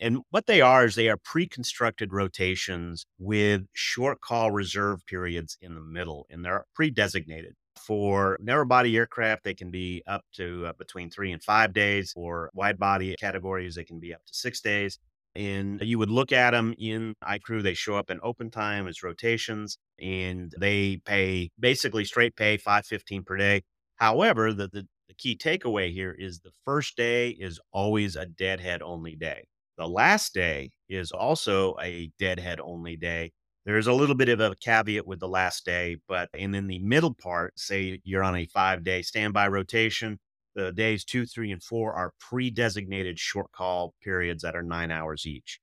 And 0.00 0.22
what 0.30 0.46
they 0.46 0.62
are 0.62 0.86
is 0.86 0.94
they 0.94 1.10
are 1.10 1.18
pre 1.22 1.46
constructed 1.46 2.10
rotations 2.10 3.04
with 3.18 3.66
short 3.74 4.22
call 4.22 4.50
reserve 4.50 5.04
periods 5.06 5.58
in 5.60 5.74
the 5.74 5.82
middle, 5.82 6.26
and 6.30 6.42
they're 6.42 6.64
pre 6.74 6.90
designated. 6.90 7.56
For 7.76 8.38
narrow 8.40 8.64
body 8.64 8.96
aircraft, 8.96 9.44
they 9.44 9.52
can 9.52 9.70
be 9.70 10.02
up 10.06 10.24
to 10.36 10.64
uh, 10.68 10.72
between 10.78 11.10
three 11.10 11.30
and 11.30 11.42
five 11.42 11.74
days. 11.74 12.12
For 12.12 12.48
wide 12.54 12.78
body 12.78 13.14
categories, 13.20 13.74
they 13.74 13.84
can 13.84 14.00
be 14.00 14.14
up 14.14 14.24
to 14.24 14.32
six 14.32 14.62
days. 14.62 14.98
And 15.36 15.80
you 15.82 15.98
would 15.98 16.10
look 16.10 16.32
at 16.32 16.52
them 16.52 16.74
in 16.78 17.14
iCrew, 17.22 17.62
they 17.62 17.74
show 17.74 17.96
up 17.96 18.08
in 18.08 18.20
open 18.22 18.50
time 18.50 18.86
as 18.86 19.02
rotations 19.02 19.76
and 20.00 20.52
they 20.58 21.00
pay 21.04 21.50
basically 21.58 22.04
straight 22.04 22.36
pay 22.36 22.56
515 22.56 23.24
per 23.24 23.36
day. 23.36 23.62
However, 23.96 24.52
the, 24.52 24.68
the, 24.68 24.86
the 25.08 25.14
key 25.14 25.36
takeaway 25.36 25.92
here 25.92 26.14
is 26.18 26.40
the 26.40 26.52
first 26.64 26.96
day 26.96 27.30
is 27.30 27.60
always 27.72 28.16
a 28.16 28.26
deadhead 28.26 28.82
only 28.82 29.14
day. 29.14 29.44
The 29.76 29.88
last 29.88 30.34
day 30.34 30.70
is 30.88 31.10
also 31.10 31.76
a 31.82 32.10
deadhead 32.18 32.60
only 32.60 32.96
day. 32.96 33.32
There's 33.66 33.86
a 33.86 33.92
little 33.92 34.14
bit 34.14 34.28
of 34.28 34.40
a 34.40 34.54
caveat 34.56 35.06
with 35.06 35.20
the 35.20 35.28
last 35.28 35.64
day, 35.64 35.96
but 36.06 36.28
and 36.34 36.54
in 36.54 36.66
the 36.66 36.78
middle 36.80 37.14
part, 37.14 37.58
say 37.58 38.00
you're 38.04 38.22
on 38.22 38.36
a 38.36 38.46
five 38.46 38.84
day 38.84 39.02
standby 39.02 39.48
rotation, 39.48 40.18
the 40.54 40.70
days 40.70 41.04
two, 41.04 41.26
three, 41.26 41.50
and 41.50 41.62
four 41.62 41.94
are 41.94 42.12
pre 42.20 42.50
designated 42.50 43.18
short 43.18 43.50
call 43.52 43.94
periods 44.02 44.42
that 44.42 44.54
are 44.54 44.62
nine 44.62 44.90
hours 44.90 45.26
each. 45.26 45.60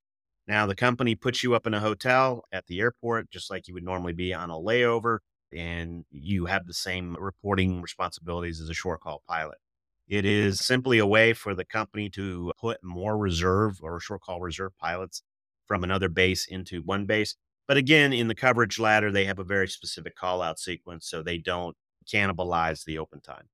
Now, 0.48 0.66
the 0.66 0.74
company 0.74 1.14
puts 1.14 1.42
you 1.42 1.54
up 1.54 1.66
in 1.66 1.74
a 1.74 1.80
hotel 1.80 2.42
at 2.52 2.66
the 2.66 2.80
airport, 2.80 3.30
just 3.30 3.50
like 3.50 3.68
you 3.68 3.74
would 3.74 3.84
normally 3.84 4.12
be 4.12 4.34
on 4.34 4.50
a 4.50 4.54
layover, 4.58 5.18
and 5.56 6.04
you 6.10 6.46
have 6.46 6.66
the 6.66 6.74
same 6.74 7.16
reporting 7.18 7.82
responsibilities 7.82 8.60
as 8.60 8.68
a 8.68 8.74
short 8.74 9.00
call 9.00 9.22
pilot. 9.28 9.58
It 10.08 10.24
is 10.24 10.60
simply 10.60 10.98
a 10.98 11.06
way 11.06 11.32
for 11.32 11.54
the 11.54 11.64
company 11.64 12.10
to 12.10 12.52
put 12.60 12.82
more 12.82 13.16
reserve 13.16 13.78
or 13.82 13.98
short 14.00 14.22
call 14.22 14.40
reserve 14.40 14.72
pilots 14.78 15.22
from 15.66 15.84
another 15.84 16.08
base 16.08 16.46
into 16.46 16.82
one 16.82 17.06
base. 17.06 17.36
But 17.68 17.76
again, 17.76 18.12
in 18.12 18.28
the 18.28 18.34
coverage 18.34 18.78
ladder, 18.78 19.10
they 19.10 19.24
have 19.24 19.38
a 19.38 19.44
very 19.44 19.68
specific 19.68 20.16
call 20.16 20.42
out 20.42 20.58
sequence, 20.58 21.06
so 21.06 21.22
they 21.22 21.38
don't 21.38 21.76
cannibalize 22.12 22.84
the 22.84 22.98
open 22.98 23.20
time. 23.20 23.48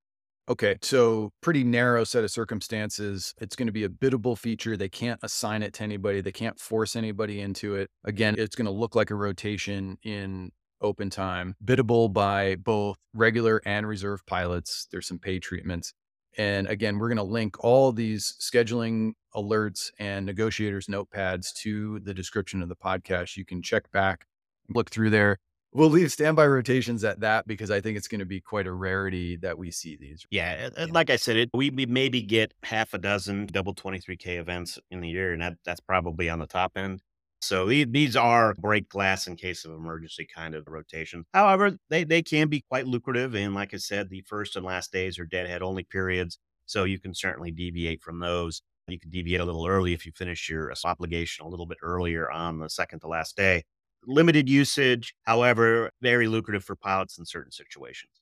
Okay, 0.48 0.76
so 0.80 1.30
pretty 1.42 1.62
narrow 1.62 2.04
set 2.04 2.24
of 2.24 2.30
circumstances. 2.30 3.34
It's 3.38 3.54
going 3.54 3.66
to 3.66 3.72
be 3.72 3.84
a 3.84 3.88
biddable 3.90 4.34
feature. 4.34 4.78
They 4.78 4.88
can't 4.88 5.20
assign 5.22 5.62
it 5.62 5.74
to 5.74 5.82
anybody. 5.82 6.22
They 6.22 6.32
can't 6.32 6.58
force 6.58 6.96
anybody 6.96 7.42
into 7.42 7.74
it. 7.74 7.90
Again, 8.04 8.34
it's 8.38 8.56
going 8.56 8.64
to 8.64 8.72
look 8.72 8.94
like 8.94 9.10
a 9.10 9.14
rotation 9.14 9.98
in 10.02 10.50
open 10.80 11.10
time, 11.10 11.54
biddable 11.64 12.08
by 12.08 12.56
both 12.56 12.96
regular 13.14 13.60
and 13.64 13.86
reserve 13.86 14.24
pilots. 14.26 14.86
There's 14.90 15.06
some 15.06 15.18
pay 15.18 15.38
treatments. 15.38 15.92
And 16.36 16.68
again, 16.68 16.98
we're 16.98 17.08
going 17.08 17.16
to 17.16 17.22
link 17.24 17.62
all 17.64 17.90
these 17.92 18.36
scheduling 18.40 19.12
alerts 19.34 19.90
and 19.98 20.24
negotiators 20.24 20.86
notepads 20.86 21.52
to 21.62 22.00
the 22.00 22.14
description 22.14 22.62
of 22.62 22.68
the 22.68 22.76
podcast. 22.76 23.36
You 23.36 23.44
can 23.44 23.62
check 23.62 23.90
back, 23.90 24.26
look 24.68 24.90
through 24.90 25.10
there 25.10 25.38
we'll 25.72 25.90
leave 25.90 26.10
standby 26.10 26.46
rotations 26.46 27.04
at 27.04 27.20
that 27.20 27.46
because 27.46 27.70
I 27.70 27.80
think 27.80 27.96
it's 27.96 28.08
going 28.08 28.20
to 28.20 28.26
be 28.26 28.40
quite 28.40 28.66
a 28.66 28.72
rarity 28.72 29.36
that 29.36 29.58
we 29.58 29.70
see 29.70 29.96
these. 29.96 30.26
Yeah, 30.30 30.70
yeah. 30.76 30.86
like 30.90 31.10
I 31.10 31.16
said, 31.16 31.36
it, 31.36 31.50
we, 31.54 31.70
we 31.70 31.86
maybe 31.86 32.22
get 32.22 32.54
half 32.62 32.94
a 32.94 32.98
dozen 32.98 33.46
double 33.46 33.74
23K 33.74 34.38
events 34.38 34.78
in 34.90 35.00
the 35.00 35.08
year, 35.08 35.32
and 35.32 35.42
that, 35.42 35.54
that's 35.64 35.80
probably 35.80 36.28
on 36.28 36.38
the 36.38 36.46
top 36.46 36.72
end. 36.76 37.02
So 37.40 37.66
these 37.66 38.16
are 38.16 38.54
break 38.54 38.88
glass 38.88 39.26
in 39.26 39.36
case 39.36 39.64
of 39.64 39.72
emergency 39.72 40.26
kind 40.34 40.54
of 40.54 40.64
rotation. 40.66 41.24
However, 41.32 41.78
they, 41.88 42.04
they 42.04 42.22
can 42.22 42.48
be 42.48 42.64
quite 42.68 42.86
lucrative. 42.86 43.34
And 43.34 43.54
like 43.54 43.72
I 43.74 43.76
said, 43.76 44.10
the 44.10 44.24
first 44.26 44.56
and 44.56 44.66
last 44.66 44.92
days 44.92 45.18
are 45.18 45.24
deadhead 45.24 45.62
only 45.62 45.84
periods. 45.84 46.38
So 46.66 46.84
you 46.84 46.98
can 46.98 47.14
certainly 47.14 47.50
deviate 47.50 48.02
from 48.02 48.18
those. 48.18 48.62
You 48.88 48.98
can 48.98 49.10
deviate 49.10 49.40
a 49.40 49.44
little 49.44 49.66
early 49.66 49.92
if 49.92 50.04
you 50.04 50.12
finish 50.16 50.48
your 50.48 50.72
uh, 50.72 50.74
obligation 50.84 51.44
a 51.44 51.48
little 51.48 51.66
bit 51.66 51.78
earlier 51.82 52.30
on 52.30 52.58
the 52.58 52.68
second 52.68 53.00
to 53.00 53.08
last 53.08 53.36
day 53.36 53.62
limited 54.06 54.48
usage, 54.48 55.14
however, 55.24 55.90
very 56.00 56.28
lucrative 56.28 56.64
for 56.64 56.76
pilots 56.76 57.18
in 57.18 57.26
certain 57.26 57.52
situations. 57.52 58.12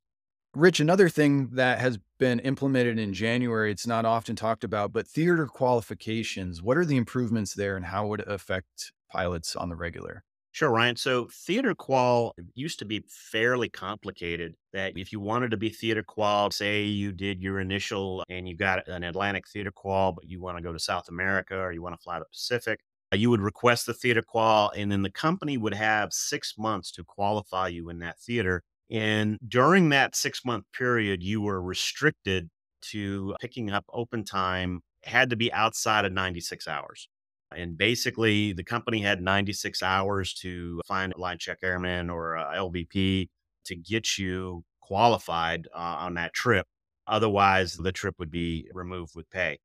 Rich, 0.54 0.80
another 0.80 1.08
thing 1.08 1.50
that 1.52 1.80
has 1.80 1.98
been 2.18 2.40
implemented 2.40 2.98
in 2.98 3.12
January, 3.12 3.70
it's 3.70 3.86
not 3.86 4.06
often 4.06 4.36
talked 4.36 4.64
about, 4.64 4.92
but 4.92 5.06
theater 5.06 5.46
qualifications. 5.46 6.62
What 6.62 6.78
are 6.78 6.86
the 6.86 6.96
improvements 6.96 7.54
there 7.54 7.76
and 7.76 7.84
how 7.84 8.06
would 8.06 8.20
it 8.20 8.28
affect 8.28 8.92
pilots 9.16 9.56
on 9.56 9.68
the 9.68 9.76
regular? 9.76 10.22
Sure, 10.52 10.70
Ryan. 10.70 10.96
So 10.96 11.28
theater 11.30 11.74
qual 11.74 12.34
used 12.54 12.78
to 12.78 12.86
be 12.86 13.04
fairly 13.08 13.68
complicated. 13.68 14.54
That 14.72 14.92
if 14.96 15.12
you 15.12 15.20
wanted 15.20 15.50
to 15.50 15.58
be 15.58 15.68
theater 15.68 16.02
qual, 16.02 16.50
say 16.50 16.82
you 16.84 17.12
did 17.12 17.42
your 17.42 17.60
initial 17.60 18.24
and 18.30 18.48
you 18.48 18.56
got 18.56 18.88
an 18.88 19.04
Atlantic 19.04 19.46
theater 19.48 19.70
qual, 19.70 20.12
but 20.12 20.24
you 20.24 20.40
want 20.40 20.56
to 20.56 20.62
go 20.62 20.72
to 20.72 20.78
South 20.78 21.08
America 21.08 21.58
or 21.58 21.72
you 21.72 21.82
want 21.82 21.94
to 21.94 22.02
fly 22.02 22.18
the 22.18 22.24
Pacific, 22.24 22.80
uh, 23.12 23.16
you 23.16 23.28
would 23.28 23.42
request 23.42 23.84
the 23.84 23.92
theater 23.92 24.22
qual, 24.22 24.72
and 24.74 24.90
then 24.90 25.02
the 25.02 25.10
company 25.10 25.58
would 25.58 25.74
have 25.74 26.12
six 26.12 26.54
months 26.56 26.90
to 26.92 27.04
qualify 27.04 27.68
you 27.68 27.90
in 27.90 27.98
that 27.98 28.18
theater. 28.18 28.62
And 28.90 29.38
during 29.46 29.90
that 29.90 30.16
six 30.16 30.44
month 30.44 30.64
period, 30.72 31.22
you 31.22 31.42
were 31.42 31.60
restricted 31.60 32.48
to 32.92 33.34
picking 33.40 33.70
up 33.70 33.84
open 33.92 34.24
time, 34.24 34.80
had 35.02 35.30
to 35.30 35.36
be 35.36 35.52
outside 35.52 36.04
of 36.04 36.12
96 36.12 36.66
hours. 36.66 37.08
And 37.54 37.78
basically, 37.78 38.52
the 38.52 38.64
company 38.64 39.00
had 39.02 39.20
96 39.20 39.82
hours 39.82 40.34
to 40.34 40.80
find 40.86 41.12
a 41.14 41.20
line 41.20 41.38
check 41.38 41.58
airman 41.62 42.10
or 42.10 42.34
a 42.34 42.56
LVP 42.56 43.28
to 43.66 43.76
get 43.76 44.18
you 44.18 44.64
qualified 44.80 45.68
uh, 45.74 45.78
on 45.78 46.14
that 46.14 46.32
trip. 46.32 46.66
Otherwise, 47.06 47.76
the 47.76 47.92
trip 47.92 48.16
would 48.18 48.30
be 48.30 48.68
removed 48.72 49.12
with 49.14 49.30
pay 49.30 49.58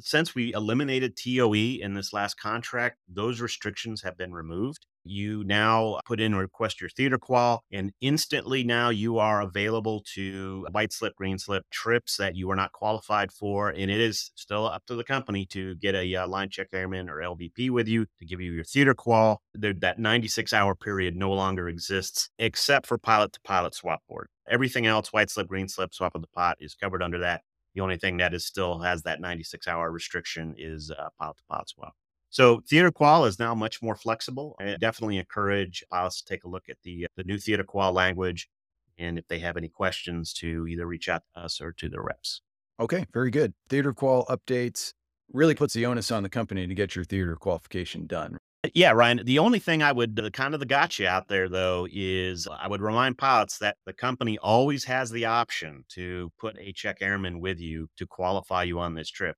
since 0.00 0.34
we 0.34 0.52
eliminated 0.52 1.16
TOE 1.16 1.78
in 1.80 1.94
this 1.94 2.12
last 2.12 2.38
contract, 2.38 2.98
those 3.08 3.40
restrictions 3.40 4.02
have 4.02 4.16
been 4.16 4.32
removed. 4.32 4.86
You 5.04 5.44
now 5.44 6.00
put 6.04 6.20
in 6.20 6.34
request 6.34 6.80
your 6.80 6.90
theater 6.90 7.18
qual, 7.18 7.64
and 7.72 7.92
instantly 8.00 8.64
now 8.64 8.90
you 8.90 9.18
are 9.18 9.42
available 9.42 10.02
to 10.14 10.66
white 10.70 10.92
slip, 10.92 11.14
green 11.16 11.38
slip 11.38 11.64
trips 11.70 12.16
that 12.16 12.36
you 12.36 12.50
are 12.50 12.56
not 12.56 12.72
qualified 12.72 13.32
for. 13.32 13.70
And 13.70 13.90
it 13.90 14.00
is 14.00 14.30
still 14.34 14.66
up 14.66 14.84
to 14.86 14.94
the 14.94 15.04
company 15.04 15.46
to 15.46 15.74
get 15.76 15.94
a 15.94 16.16
uh, 16.16 16.28
line 16.28 16.50
check 16.50 16.68
airman 16.72 17.08
or 17.08 17.16
LVP 17.16 17.70
with 17.70 17.88
you 17.88 18.06
to 18.18 18.26
give 18.26 18.40
you 18.40 18.52
your 18.52 18.64
theater 18.64 18.94
qual. 18.94 19.42
That 19.54 19.98
96 19.98 20.52
hour 20.52 20.74
period 20.74 21.16
no 21.16 21.32
longer 21.32 21.68
exists 21.68 22.30
except 22.38 22.86
for 22.86 22.98
pilot 22.98 23.32
to 23.32 23.40
pilot 23.42 23.74
swap 23.74 24.02
board. 24.08 24.28
Everything 24.48 24.86
else, 24.86 25.12
white 25.12 25.30
slip, 25.30 25.48
green 25.48 25.68
slip, 25.68 25.94
swap 25.94 26.14
of 26.14 26.22
the 26.22 26.28
pot, 26.28 26.56
is 26.60 26.74
covered 26.74 27.02
under 27.02 27.18
that. 27.20 27.42
The 27.74 27.80
only 27.80 27.96
thing 27.96 28.18
that 28.18 28.34
is 28.34 28.44
still 28.44 28.80
has 28.80 29.02
that 29.02 29.20
96 29.20 29.66
hour 29.66 29.90
restriction 29.90 30.54
is 30.58 30.90
uh, 30.90 31.08
pilot 31.18 31.36
to 31.38 31.44
pilot 31.48 31.68
swap. 31.68 31.94
So 32.32 32.62
theater 32.66 32.90
qual 32.90 33.26
is 33.26 33.38
now 33.38 33.54
much 33.54 33.82
more 33.82 33.94
flexible. 33.94 34.56
I 34.58 34.76
definitely 34.80 35.18
encourage 35.18 35.84
pilots 35.90 36.22
to 36.22 36.24
take 36.24 36.44
a 36.44 36.48
look 36.48 36.70
at 36.70 36.78
the 36.82 37.04
uh, 37.04 37.08
the 37.14 37.24
new 37.24 37.36
theater 37.36 37.62
qual 37.62 37.92
language, 37.92 38.48
and 38.98 39.18
if 39.18 39.28
they 39.28 39.38
have 39.40 39.58
any 39.58 39.68
questions, 39.68 40.32
to 40.34 40.66
either 40.66 40.86
reach 40.86 41.10
out 41.10 41.22
to 41.34 41.42
us 41.42 41.60
or 41.60 41.72
to 41.72 41.90
their 41.90 42.02
reps. 42.02 42.40
Okay, 42.80 43.04
very 43.12 43.30
good. 43.30 43.52
Theater 43.68 43.92
qual 43.92 44.24
updates 44.26 44.94
really 45.30 45.54
puts 45.54 45.74
the 45.74 45.84
onus 45.84 46.10
on 46.10 46.22
the 46.22 46.30
company 46.30 46.66
to 46.66 46.74
get 46.74 46.96
your 46.96 47.04
theater 47.04 47.36
qualification 47.36 48.06
done. 48.06 48.38
Yeah, 48.72 48.92
Ryan. 48.92 49.20
The 49.24 49.38
only 49.38 49.58
thing 49.58 49.82
I 49.82 49.92
would 49.92 50.18
uh, 50.18 50.30
kind 50.30 50.54
of 50.54 50.60
the 50.60 50.66
gotcha 50.66 51.06
out 51.06 51.28
there 51.28 51.50
though 51.50 51.86
is 51.92 52.48
I 52.50 52.66
would 52.66 52.80
remind 52.80 53.18
pilots 53.18 53.58
that 53.58 53.76
the 53.84 53.92
company 53.92 54.38
always 54.38 54.84
has 54.84 55.10
the 55.10 55.26
option 55.26 55.84
to 55.90 56.32
put 56.40 56.56
a 56.58 56.72
check 56.72 56.98
airman 57.02 57.40
with 57.40 57.60
you 57.60 57.88
to 57.98 58.06
qualify 58.06 58.62
you 58.62 58.78
on 58.78 58.94
this 58.94 59.10
trip. 59.10 59.36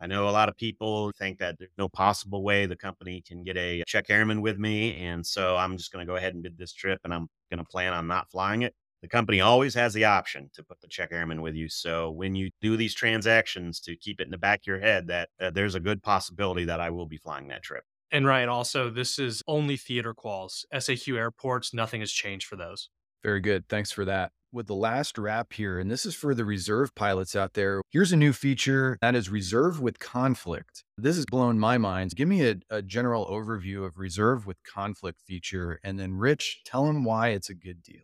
I 0.00 0.06
know 0.06 0.28
a 0.28 0.30
lot 0.30 0.48
of 0.48 0.56
people 0.56 1.10
think 1.18 1.38
that 1.38 1.58
there's 1.58 1.70
no 1.78 1.88
possible 1.88 2.42
way 2.42 2.66
the 2.66 2.76
company 2.76 3.22
can 3.26 3.42
get 3.42 3.56
a 3.56 3.82
check 3.86 4.10
airman 4.10 4.42
with 4.42 4.58
me. 4.58 4.94
And 4.96 5.26
so 5.26 5.56
I'm 5.56 5.76
just 5.76 5.92
going 5.92 6.06
to 6.06 6.10
go 6.10 6.16
ahead 6.16 6.34
and 6.34 6.42
bid 6.42 6.58
this 6.58 6.72
trip 6.72 7.00
and 7.04 7.14
I'm 7.14 7.28
going 7.50 7.58
to 7.58 7.70
plan 7.70 7.92
on 7.92 8.06
not 8.06 8.30
flying 8.30 8.62
it. 8.62 8.74
The 9.02 9.08
company 9.08 9.40
always 9.40 9.74
has 9.74 9.94
the 9.94 10.04
option 10.04 10.50
to 10.54 10.62
put 10.62 10.80
the 10.80 10.88
check 10.88 11.12
airman 11.12 11.40
with 11.42 11.54
you. 11.54 11.68
So 11.68 12.10
when 12.10 12.34
you 12.34 12.50
do 12.60 12.76
these 12.76 12.94
transactions, 12.94 13.80
to 13.80 13.96
keep 13.96 14.20
it 14.20 14.24
in 14.24 14.30
the 14.30 14.38
back 14.38 14.60
of 14.60 14.66
your 14.66 14.80
head 14.80 15.06
that 15.08 15.28
uh, 15.40 15.50
there's 15.50 15.74
a 15.74 15.80
good 15.80 16.02
possibility 16.02 16.64
that 16.64 16.80
I 16.80 16.90
will 16.90 17.06
be 17.06 17.18
flying 17.18 17.48
that 17.48 17.62
trip. 17.62 17.84
And 18.10 18.26
Ryan, 18.26 18.48
also, 18.48 18.88
this 18.88 19.18
is 19.18 19.42
only 19.46 19.76
theater 19.76 20.14
quals. 20.14 20.64
SAQ 20.72 21.16
airports, 21.16 21.74
nothing 21.74 22.00
has 22.00 22.12
changed 22.12 22.46
for 22.46 22.56
those. 22.56 22.88
Very 23.22 23.40
good. 23.40 23.68
Thanks 23.68 23.92
for 23.92 24.04
that. 24.04 24.32
With 24.56 24.68
the 24.68 24.74
last 24.74 25.18
wrap 25.18 25.52
here, 25.52 25.78
and 25.78 25.90
this 25.90 26.06
is 26.06 26.14
for 26.14 26.34
the 26.34 26.46
reserve 26.46 26.94
pilots 26.94 27.36
out 27.36 27.52
there, 27.52 27.82
here's 27.90 28.10
a 28.10 28.16
new 28.16 28.32
feature 28.32 28.96
that 29.02 29.14
is 29.14 29.28
reserve 29.28 29.82
with 29.82 29.98
conflict. 29.98 30.82
This 30.96 31.16
has 31.16 31.26
blown 31.26 31.58
my 31.58 31.76
mind. 31.76 32.12
Give 32.16 32.26
me 32.26 32.42
a, 32.48 32.56
a 32.70 32.80
general 32.80 33.26
overview 33.26 33.84
of 33.84 33.98
reserve 33.98 34.46
with 34.46 34.56
conflict 34.64 35.20
feature, 35.20 35.78
and 35.84 36.00
then 36.00 36.14
Rich, 36.14 36.62
tell 36.64 36.86
them 36.86 37.04
why 37.04 37.28
it's 37.28 37.50
a 37.50 37.54
good 37.54 37.82
deal. 37.82 38.00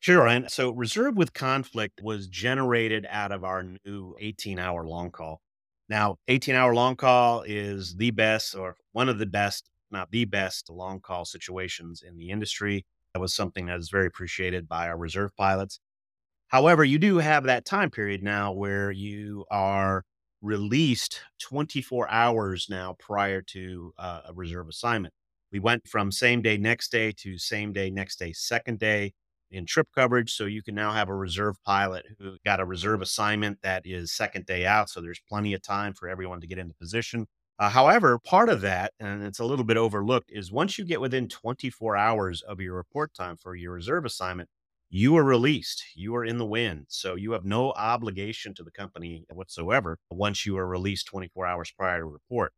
Sure. 0.00 0.26
And 0.26 0.50
so 0.50 0.70
reserve 0.70 1.18
with 1.18 1.34
conflict 1.34 2.00
was 2.02 2.28
generated 2.28 3.06
out 3.10 3.30
of 3.30 3.44
our 3.44 3.62
new 3.84 4.16
18 4.18 4.58
hour 4.58 4.86
long 4.86 5.10
call. 5.10 5.42
Now, 5.90 6.16
18 6.28 6.54
hour 6.54 6.74
long 6.74 6.96
call 6.96 7.42
is 7.42 7.96
the 7.96 8.10
best 8.10 8.54
or 8.54 8.76
one 8.92 9.10
of 9.10 9.18
the 9.18 9.26
best, 9.26 9.68
not 9.90 10.10
the 10.10 10.24
best 10.24 10.70
long 10.70 11.00
call 11.00 11.26
situations 11.26 12.02
in 12.02 12.16
the 12.16 12.30
industry. 12.30 12.86
That 13.14 13.20
was 13.20 13.34
something 13.34 13.66
that 13.66 13.78
is 13.78 13.90
very 13.90 14.06
appreciated 14.06 14.68
by 14.68 14.88
our 14.88 14.98
reserve 14.98 15.36
pilots. 15.36 15.78
However, 16.48 16.84
you 16.84 16.98
do 16.98 17.18
have 17.18 17.44
that 17.44 17.64
time 17.64 17.90
period 17.90 18.22
now 18.22 18.52
where 18.52 18.90
you 18.90 19.46
are 19.50 20.04
released 20.42 21.22
24 21.40 22.10
hours 22.10 22.68
now 22.70 22.96
prior 22.98 23.42
to 23.42 23.94
uh, 23.98 24.22
a 24.26 24.34
reserve 24.34 24.68
assignment. 24.68 25.14
We 25.52 25.60
went 25.60 25.88
from 25.88 26.12
same 26.12 26.42
day, 26.42 26.58
next 26.58 26.90
day 26.92 27.12
to 27.18 27.38
same 27.38 27.72
day, 27.72 27.90
next 27.90 28.18
day, 28.18 28.32
second 28.32 28.78
day. 28.80 29.14
in 29.50 29.66
trip 29.66 29.88
coverage. 29.94 30.32
So 30.34 30.46
you 30.46 30.62
can 30.62 30.74
now 30.74 30.92
have 30.92 31.08
a 31.08 31.14
reserve 31.14 31.56
pilot 31.64 32.06
who 32.18 32.38
got 32.44 32.60
a 32.60 32.64
reserve 32.66 33.02
assignment 33.02 33.60
that 33.62 33.82
is 33.86 34.12
second 34.12 34.46
day 34.46 34.66
out. 34.66 34.90
So 34.90 35.00
there's 35.00 35.20
plenty 35.28 35.54
of 35.54 35.62
time 35.62 35.94
for 35.94 36.08
everyone 36.08 36.40
to 36.42 36.46
get 36.48 36.58
into 36.58 36.74
position. 36.74 37.26
Uh, 37.58 37.70
however, 37.70 38.18
part 38.18 38.48
of 38.48 38.60
that, 38.62 38.92
and 38.98 39.22
it's 39.22 39.38
a 39.38 39.44
little 39.44 39.64
bit 39.64 39.76
overlooked, 39.76 40.30
is 40.32 40.50
once 40.50 40.76
you 40.78 40.84
get 40.84 41.00
within 41.00 41.28
24 41.28 41.96
hours 41.96 42.42
of 42.42 42.60
your 42.60 42.74
report 42.74 43.14
time 43.14 43.36
for 43.36 43.54
your 43.54 43.72
reserve 43.72 44.04
assignment, 44.04 44.48
you 44.90 45.16
are 45.16 45.24
released. 45.24 45.84
You 45.94 46.14
are 46.16 46.24
in 46.24 46.38
the 46.38 46.46
wind. 46.46 46.86
So 46.88 47.14
you 47.14 47.32
have 47.32 47.44
no 47.44 47.72
obligation 47.72 48.54
to 48.54 48.62
the 48.64 48.70
company 48.72 49.24
whatsoever 49.32 49.98
once 50.10 50.44
you 50.46 50.56
are 50.58 50.66
released 50.66 51.06
24 51.06 51.46
hours 51.46 51.70
prior 51.72 52.00
to 52.00 52.04
report. 52.06 52.52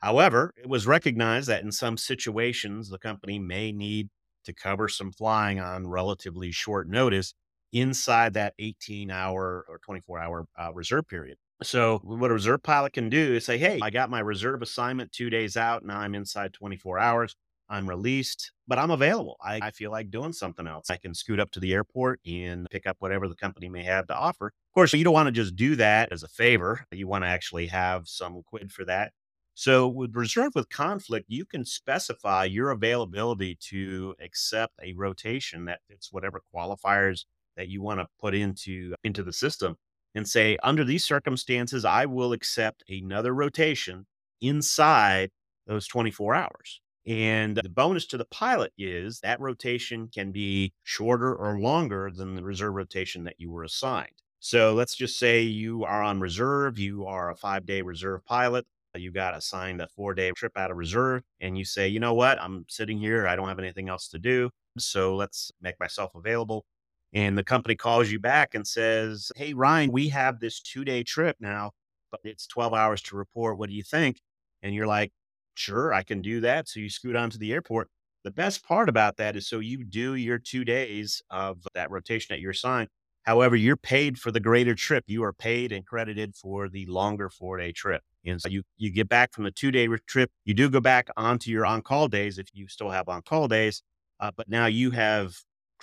However, 0.00 0.54
it 0.56 0.68
was 0.68 0.86
recognized 0.86 1.48
that 1.48 1.62
in 1.64 1.72
some 1.72 1.96
situations, 1.98 2.88
the 2.90 2.98
company 2.98 3.38
may 3.38 3.72
need 3.72 4.10
to 4.44 4.54
cover 4.54 4.88
some 4.88 5.12
flying 5.12 5.60
on 5.60 5.86
relatively 5.88 6.52
short 6.52 6.88
notice 6.88 7.34
inside 7.72 8.34
that 8.34 8.54
18 8.58 9.10
hour 9.10 9.64
or 9.68 9.78
24 9.84 10.20
hour 10.20 10.46
uh, 10.58 10.72
reserve 10.74 11.08
period. 11.08 11.38
So, 11.62 12.00
what 12.04 12.30
a 12.30 12.34
reserve 12.34 12.62
pilot 12.62 12.92
can 12.92 13.08
do 13.08 13.34
is 13.34 13.46
say, 13.46 13.56
Hey, 13.56 13.78
I 13.82 13.90
got 13.90 14.10
my 14.10 14.20
reserve 14.20 14.60
assignment 14.60 15.12
two 15.12 15.30
days 15.30 15.56
out. 15.56 15.84
Now 15.84 15.98
I'm 15.98 16.14
inside 16.14 16.52
24 16.52 16.98
hours. 16.98 17.34
I'm 17.68 17.88
released, 17.88 18.52
but 18.68 18.78
I'm 18.78 18.90
available. 18.90 19.36
I, 19.42 19.58
I, 19.60 19.70
feel 19.72 19.90
like 19.90 20.10
doing 20.10 20.32
something 20.32 20.68
else. 20.68 20.88
I 20.88 20.98
can 20.98 21.14
scoot 21.14 21.40
up 21.40 21.50
to 21.52 21.60
the 21.60 21.72
airport 21.72 22.20
and 22.24 22.68
pick 22.70 22.86
up 22.86 22.96
whatever 23.00 23.26
the 23.26 23.34
company 23.34 23.68
may 23.68 23.82
have 23.82 24.06
to 24.06 24.14
offer. 24.14 24.46
Of 24.46 24.74
course, 24.74 24.92
you 24.92 25.02
don't 25.02 25.14
want 25.14 25.26
to 25.26 25.32
just 25.32 25.56
do 25.56 25.74
that 25.76 26.12
as 26.12 26.22
a 26.22 26.28
favor. 26.28 26.84
You 26.92 27.08
want 27.08 27.24
to 27.24 27.28
actually 27.28 27.66
have 27.66 28.06
some 28.06 28.42
quid 28.46 28.70
for 28.70 28.84
that. 28.84 29.12
So, 29.54 29.88
with 29.88 30.14
reserve 30.14 30.52
with 30.54 30.68
conflict, 30.68 31.26
you 31.28 31.46
can 31.46 31.64
specify 31.64 32.44
your 32.44 32.70
availability 32.70 33.56
to 33.70 34.14
accept 34.20 34.74
a 34.82 34.92
rotation 34.92 35.64
that 35.64 35.80
fits 35.88 36.12
whatever 36.12 36.42
qualifiers 36.54 37.24
that 37.56 37.68
you 37.68 37.82
want 37.82 37.98
to 38.00 38.06
put 38.20 38.34
into 38.34 38.94
into 39.02 39.22
the 39.22 39.32
system 39.32 39.76
and 40.16 40.26
say 40.26 40.56
under 40.62 40.82
these 40.82 41.04
circumstances 41.04 41.84
I 41.84 42.06
will 42.06 42.32
accept 42.32 42.82
another 42.88 43.34
rotation 43.34 44.06
inside 44.40 45.30
those 45.66 45.86
24 45.86 46.34
hours. 46.34 46.80
And 47.06 47.56
the 47.56 47.68
bonus 47.68 48.06
to 48.06 48.16
the 48.16 48.24
pilot 48.24 48.72
is 48.76 49.20
that 49.20 49.40
rotation 49.40 50.08
can 50.12 50.32
be 50.32 50.72
shorter 50.82 51.36
or 51.36 51.60
longer 51.60 52.10
than 52.12 52.34
the 52.34 52.42
reserve 52.42 52.74
rotation 52.74 53.22
that 53.24 53.36
you 53.38 53.50
were 53.50 53.62
assigned. 53.62 54.22
So 54.40 54.74
let's 54.74 54.96
just 54.96 55.18
say 55.18 55.42
you 55.42 55.84
are 55.84 56.02
on 56.02 56.18
reserve, 56.18 56.78
you 56.78 57.06
are 57.06 57.30
a 57.30 57.36
five 57.36 57.64
day 57.64 57.82
reserve 57.82 58.24
pilot, 58.24 58.66
you 58.96 59.12
got 59.12 59.36
assigned 59.36 59.80
a 59.80 59.88
four 59.88 60.14
day 60.14 60.32
trip 60.32 60.56
out 60.56 60.70
of 60.70 60.76
reserve, 60.76 61.22
and 61.40 61.56
you 61.56 61.64
say, 61.64 61.86
you 61.88 62.00
know 62.00 62.14
what, 62.14 62.40
I'm 62.40 62.64
sitting 62.68 62.98
here, 62.98 63.28
I 63.28 63.36
don't 63.36 63.48
have 63.48 63.58
anything 63.58 63.88
else 63.88 64.08
to 64.08 64.18
do. 64.18 64.50
So 64.78 65.14
let's 65.14 65.52
make 65.60 65.78
myself 65.78 66.14
available 66.14 66.64
and 67.12 67.36
the 67.36 67.44
company 67.44 67.74
calls 67.74 68.10
you 68.10 68.18
back 68.18 68.54
and 68.54 68.66
says, 68.66 69.30
Hey, 69.36 69.54
Ryan, 69.54 69.92
we 69.92 70.08
have 70.08 70.40
this 70.40 70.60
two 70.60 70.84
day 70.84 71.02
trip 71.02 71.36
now, 71.40 71.72
but 72.10 72.20
it's 72.24 72.46
12 72.46 72.74
hours 72.74 73.02
to 73.02 73.16
report. 73.16 73.58
What 73.58 73.68
do 73.68 73.74
you 73.74 73.82
think? 73.82 74.20
And 74.62 74.74
you're 74.74 74.86
like, 74.86 75.12
Sure, 75.54 75.92
I 75.92 76.02
can 76.02 76.20
do 76.20 76.40
that. 76.40 76.68
So 76.68 76.80
you 76.80 76.90
scoot 76.90 77.16
onto 77.16 77.38
the 77.38 77.52
airport. 77.52 77.88
The 78.24 78.30
best 78.30 78.64
part 78.64 78.88
about 78.88 79.16
that 79.18 79.36
is 79.36 79.48
so 79.48 79.60
you 79.60 79.84
do 79.84 80.14
your 80.16 80.38
two 80.38 80.64
days 80.64 81.22
of 81.30 81.58
that 81.74 81.90
rotation 81.90 82.34
at 82.34 82.40
your 82.40 82.52
sign. 82.52 82.88
However, 83.22 83.56
you're 83.56 83.76
paid 83.76 84.18
for 84.18 84.30
the 84.30 84.40
greater 84.40 84.74
trip. 84.74 85.04
You 85.06 85.24
are 85.24 85.32
paid 85.32 85.72
and 85.72 85.86
credited 85.86 86.36
for 86.36 86.68
the 86.68 86.86
longer 86.86 87.30
four 87.30 87.58
day 87.58 87.72
trip. 87.72 88.02
And 88.24 88.40
so 88.40 88.48
you, 88.48 88.62
you 88.76 88.90
get 88.90 89.08
back 89.08 89.32
from 89.32 89.44
the 89.44 89.50
two 89.50 89.70
day 89.70 89.88
trip. 90.06 90.30
You 90.44 90.54
do 90.54 90.68
go 90.68 90.80
back 90.80 91.08
onto 91.16 91.50
your 91.50 91.66
on 91.66 91.82
call 91.82 92.08
days 92.08 92.38
if 92.38 92.48
you 92.52 92.68
still 92.68 92.90
have 92.90 93.08
on 93.08 93.22
call 93.22 93.48
days. 93.48 93.82
Uh, 94.20 94.30
but 94.36 94.48
now 94.48 94.66
you 94.66 94.90
have 94.90 95.36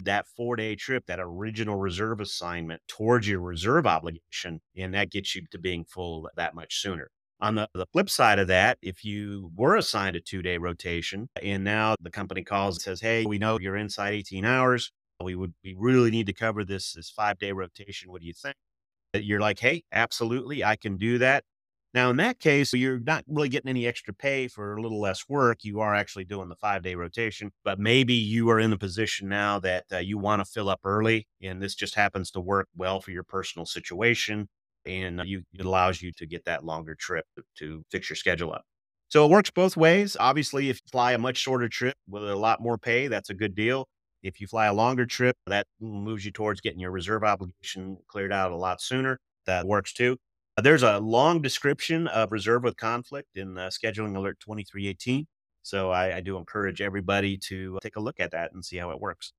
that 0.03 0.27
four 0.27 0.55
day 0.55 0.75
trip, 0.75 1.05
that 1.07 1.19
original 1.19 1.77
reserve 1.77 2.19
assignment 2.19 2.81
towards 2.87 3.27
your 3.27 3.39
reserve 3.39 3.85
obligation, 3.85 4.61
and 4.77 4.93
that 4.93 5.11
gets 5.11 5.35
you 5.35 5.43
to 5.51 5.59
being 5.59 5.85
full 5.85 6.29
that 6.35 6.55
much 6.55 6.81
sooner. 6.81 7.09
On 7.41 7.55
the, 7.55 7.67
the 7.73 7.85
flip 7.87 8.09
side 8.09 8.39
of 8.39 8.47
that, 8.47 8.77
if 8.81 9.03
you 9.03 9.51
were 9.55 9.75
assigned 9.75 10.15
a 10.15 10.21
two 10.21 10.41
day 10.41 10.57
rotation 10.57 11.27
and 11.41 11.63
now 11.63 11.95
the 11.99 12.09
company 12.11 12.43
calls 12.43 12.77
and 12.77 12.81
says, 12.81 13.01
Hey, 13.01 13.25
we 13.25 13.37
know 13.37 13.59
you're 13.59 13.75
inside 13.75 14.13
18 14.13 14.45
hours. 14.45 14.91
We 15.21 15.35
would, 15.35 15.53
we 15.63 15.75
really 15.77 16.09
need 16.11 16.27
to 16.27 16.33
cover 16.33 16.63
this, 16.63 16.93
this 16.93 17.09
five 17.09 17.39
day 17.39 17.51
rotation. 17.51 18.11
What 18.11 18.21
do 18.21 18.27
you 18.27 18.33
think? 18.33 18.55
You're 19.13 19.41
like, 19.41 19.59
Hey, 19.59 19.83
absolutely. 19.91 20.63
I 20.63 20.77
can 20.77 20.97
do 20.97 21.17
that. 21.17 21.43
Now, 21.93 22.09
in 22.09 22.17
that 22.17 22.39
case, 22.39 22.73
you're 22.73 22.99
not 22.99 23.23
really 23.27 23.49
getting 23.49 23.69
any 23.69 23.85
extra 23.85 24.13
pay 24.15 24.47
for 24.47 24.75
a 24.75 24.81
little 24.81 24.99
less 24.99 25.29
work. 25.29 25.59
You 25.63 25.79
are 25.81 25.93
actually 25.93 26.25
doing 26.25 26.49
the 26.49 26.55
five 26.55 26.81
day 26.81 26.95
rotation, 26.95 27.51
but 27.63 27.79
maybe 27.79 28.15
you 28.15 28.49
are 28.49 28.59
in 28.59 28.73
a 28.73 28.77
position 28.77 29.29
now 29.29 29.59
that 29.59 29.85
uh, 29.91 29.97
you 29.99 30.17
want 30.17 30.39
to 30.39 30.45
fill 30.45 30.69
up 30.69 30.79
early. 30.83 31.27
And 31.41 31.61
this 31.61 31.75
just 31.75 31.93
happens 31.95 32.31
to 32.31 32.39
work 32.39 32.67
well 32.75 32.99
for 32.99 33.11
your 33.11 33.23
personal 33.23 33.65
situation. 33.67 34.49
And 34.85 35.21
uh, 35.21 35.23
you, 35.23 35.43
it 35.53 35.65
allows 35.65 36.01
you 36.01 36.11
to 36.13 36.25
get 36.25 36.45
that 36.45 36.65
longer 36.65 36.95
trip 36.95 37.25
to, 37.35 37.43
to 37.59 37.85
fix 37.91 38.09
your 38.09 38.17
schedule 38.17 38.51
up. 38.51 38.63
So 39.09 39.23
it 39.25 39.29
works 39.29 39.51
both 39.51 39.77
ways. 39.77 40.17
Obviously, 40.19 40.69
if 40.69 40.77
you 40.77 40.89
fly 40.91 41.11
a 41.11 41.19
much 41.19 41.37
shorter 41.37 41.69
trip 41.69 41.95
with 42.09 42.27
a 42.27 42.35
lot 42.35 42.59
more 42.59 42.79
pay, 42.79 43.07
that's 43.07 43.29
a 43.29 43.35
good 43.35 43.53
deal. 43.53 43.87
If 44.23 44.41
you 44.41 44.47
fly 44.47 44.65
a 44.65 44.73
longer 44.73 45.05
trip, 45.05 45.35
that 45.45 45.67
moves 45.79 46.25
you 46.25 46.31
towards 46.31 46.61
getting 46.61 46.79
your 46.79 46.91
reserve 46.91 47.23
obligation 47.23 47.97
cleared 48.07 48.31
out 48.33 48.51
a 48.51 48.55
lot 48.55 48.81
sooner. 48.81 49.19
That 49.45 49.67
works 49.67 49.93
too. 49.93 50.17
There's 50.61 50.83
a 50.83 50.99
long 50.99 51.41
description 51.41 52.07
of 52.07 52.31
reserve 52.31 52.63
with 52.63 52.77
conflict 52.77 53.37
in 53.37 53.57
uh, 53.57 53.69
Scheduling 53.69 54.15
Alert 54.15 54.39
2318. 54.39 55.25
So 55.63 55.89
I, 55.91 56.17
I, 56.17 56.21
do 56.21 56.37
encourage 56.37 56.81
everybody 56.81 57.37
to 57.37 57.79
take 57.81 57.95
a 57.95 57.99
look 58.01 58.19
at 58.19 58.31
that 58.31 58.51
and 58.53 58.63
see 58.63 58.77
how 58.77 58.91
it 58.91 58.99
works. 58.99 59.31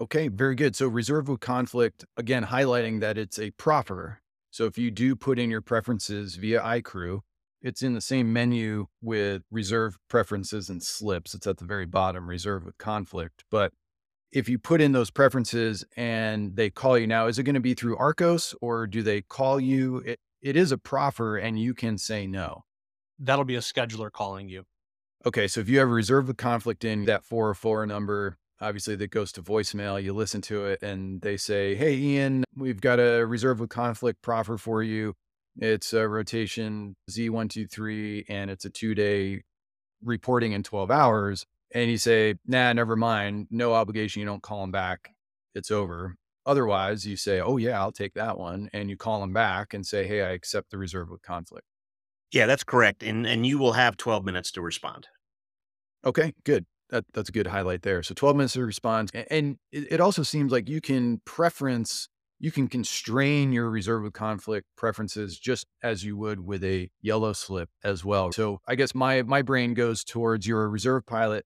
Okay, 0.00 0.28
very 0.28 0.54
good. 0.54 0.76
So 0.76 0.88
reserve 0.88 1.28
with 1.28 1.40
conflict, 1.40 2.04
again, 2.16 2.46
highlighting 2.46 3.00
that 3.00 3.16
it's 3.16 3.38
a 3.38 3.52
proffer. 3.52 4.20
So 4.50 4.66
if 4.66 4.76
you 4.76 4.90
do 4.90 5.16
put 5.16 5.38
in 5.38 5.50
your 5.50 5.60
preferences 5.62 6.34
via 6.34 6.60
iCrew, 6.60 7.20
it's 7.62 7.82
in 7.82 7.94
the 7.94 8.00
same 8.00 8.32
menu 8.32 8.86
with 9.00 9.42
reserve 9.50 9.98
preferences 10.08 10.68
and 10.68 10.82
slips. 10.82 11.34
It's 11.34 11.46
at 11.46 11.58
the 11.58 11.64
very 11.64 11.86
bottom, 11.86 12.28
reserve 12.28 12.64
with 12.64 12.76
conflict. 12.78 13.44
But 13.50 13.72
if 14.30 14.48
you 14.48 14.58
put 14.58 14.80
in 14.80 14.92
those 14.92 15.10
preferences 15.10 15.84
and 15.96 16.54
they 16.54 16.70
call 16.70 16.98
you 16.98 17.06
now, 17.06 17.26
is 17.26 17.38
it 17.38 17.44
going 17.44 17.54
to 17.54 17.60
be 17.60 17.74
through 17.74 17.96
Arcos 17.96 18.54
or 18.60 18.86
do 18.86 19.02
they 19.02 19.22
call 19.22 19.58
you? 19.58 19.98
It, 19.98 20.20
it 20.42 20.56
is 20.56 20.72
a 20.72 20.78
proffer 20.78 21.36
and 21.36 21.58
you 21.58 21.74
can 21.74 21.98
say 21.98 22.26
no. 22.26 22.64
That'll 23.18 23.44
be 23.44 23.56
a 23.56 23.60
scheduler 23.60 24.10
calling 24.10 24.48
you. 24.48 24.64
Okay. 25.26 25.48
So 25.48 25.60
if 25.60 25.68
you 25.68 25.78
have 25.78 25.88
a 25.88 25.92
reserve 25.92 26.28
of 26.28 26.36
conflict 26.36 26.84
in 26.84 27.04
that 27.06 27.24
404 27.24 27.86
number, 27.86 28.38
obviously 28.60 28.96
that 28.96 29.10
goes 29.10 29.32
to 29.32 29.42
voicemail, 29.42 30.02
you 30.02 30.12
listen 30.12 30.40
to 30.42 30.66
it 30.66 30.82
and 30.82 31.20
they 31.20 31.36
say, 31.36 31.74
Hey, 31.74 31.96
Ian, 31.96 32.44
we've 32.56 32.80
got 32.80 33.00
a 33.00 33.26
reserve 33.26 33.60
with 33.60 33.70
conflict 33.70 34.22
proffer 34.22 34.56
for 34.56 34.82
you. 34.82 35.14
It's 35.56 35.92
a 35.92 36.06
rotation 36.06 36.94
Z123 37.10 38.24
and 38.28 38.50
it's 38.50 38.64
a 38.64 38.70
two 38.70 38.94
day 38.94 39.42
reporting 40.02 40.52
in 40.52 40.62
12 40.62 40.90
hours. 40.90 41.44
And 41.74 41.90
you 41.90 41.98
say, 41.98 42.36
Nah, 42.46 42.72
never 42.72 42.96
mind. 42.96 43.48
No 43.50 43.74
obligation. 43.74 44.20
You 44.20 44.26
don't 44.26 44.42
call 44.42 44.60
them 44.60 44.70
back. 44.70 45.10
It's 45.54 45.70
over. 45.70 46.14
Otherwise, 46.48 47.06
you 47.06 47.14
say, 47.14 47.40
oh, 47.40 47.58
yeah, 47.58 47.78
I'll 47.78 47.92
take 47.92 48.14
that 48.14 48.38
one. 48.38 48.70
And 48.72 48.88
you 48.88 48.96
call 48.96 49.20
them 49.20 49.34
back 49.34 49.74
and 49.74 49.86
say, 49.86 50.06
hey, 50.06 50.22
I 50.22 50.30
accept 50.30 50.70
the 50.70 50.78
reserve 50.78 51.10
with 51.10 51.20
conflict. 51.20 51.66
Yeah, 52.32 52.46
that's 52.46 52.64
correct. 52.64 53.02
And, 53.02 53.26
and 53.26 53.44
you 53.44 53.58
will 53.58 53.74
have 53.74 53.98
12 53.98 54.24
minutes 54.24 54.50
to 54.52 54.62
respond. 54.62 55.08
Okay, 56.06 56.32
good. 56.44 56.64
That, 56.88 57.04
that's 57.12 57.28
a 57.28 57.32
good 57.32 57.48
highlight 57.48 57.82
there. 57.82 58.02
So 58.02 58.14
12 58.14 58.36
minutes 58.36 58.54
to 58.54 58.64
respond. 58.64 59.10
And 59.30 59.58
it, 59.70 59.92
it 59.92 60.00
also 60.00 60.22
seems 60.22 60.50
like 60.50 60.70
you 60.70 60.80
can 60.80 61.20
preference, 61.26 62.08
you 62.38 62.50
can 62.50 62.66
constrain 62.66 63.52
your 63.52 63.68
reserve 63.68 64.04
with 64.04 64.14
conflict 64.14 64.66
preferences 64.74 65.38
just 65.38 65.66
as 65.82 66.02
you 66.02 66.16
would 66.16 66.40
with 66.40 66.64
a 66.64 66.88
yellow 67.02 67.34
slip 67.34 67.68
as 67.84 68.06
well. 68.06 68.32
So 68.32 68.62
I 68.66 68.74
guess 68.74 68.94
my, 68.94 69.20
my 69.20 69.42
brain 69.42 69.74
goes 69.74 70.02
towards 70.02 70.46
you're 70.46 70.64
a 70.64 70.68
reserve 70.68 71.04
pilot 71.04 71.44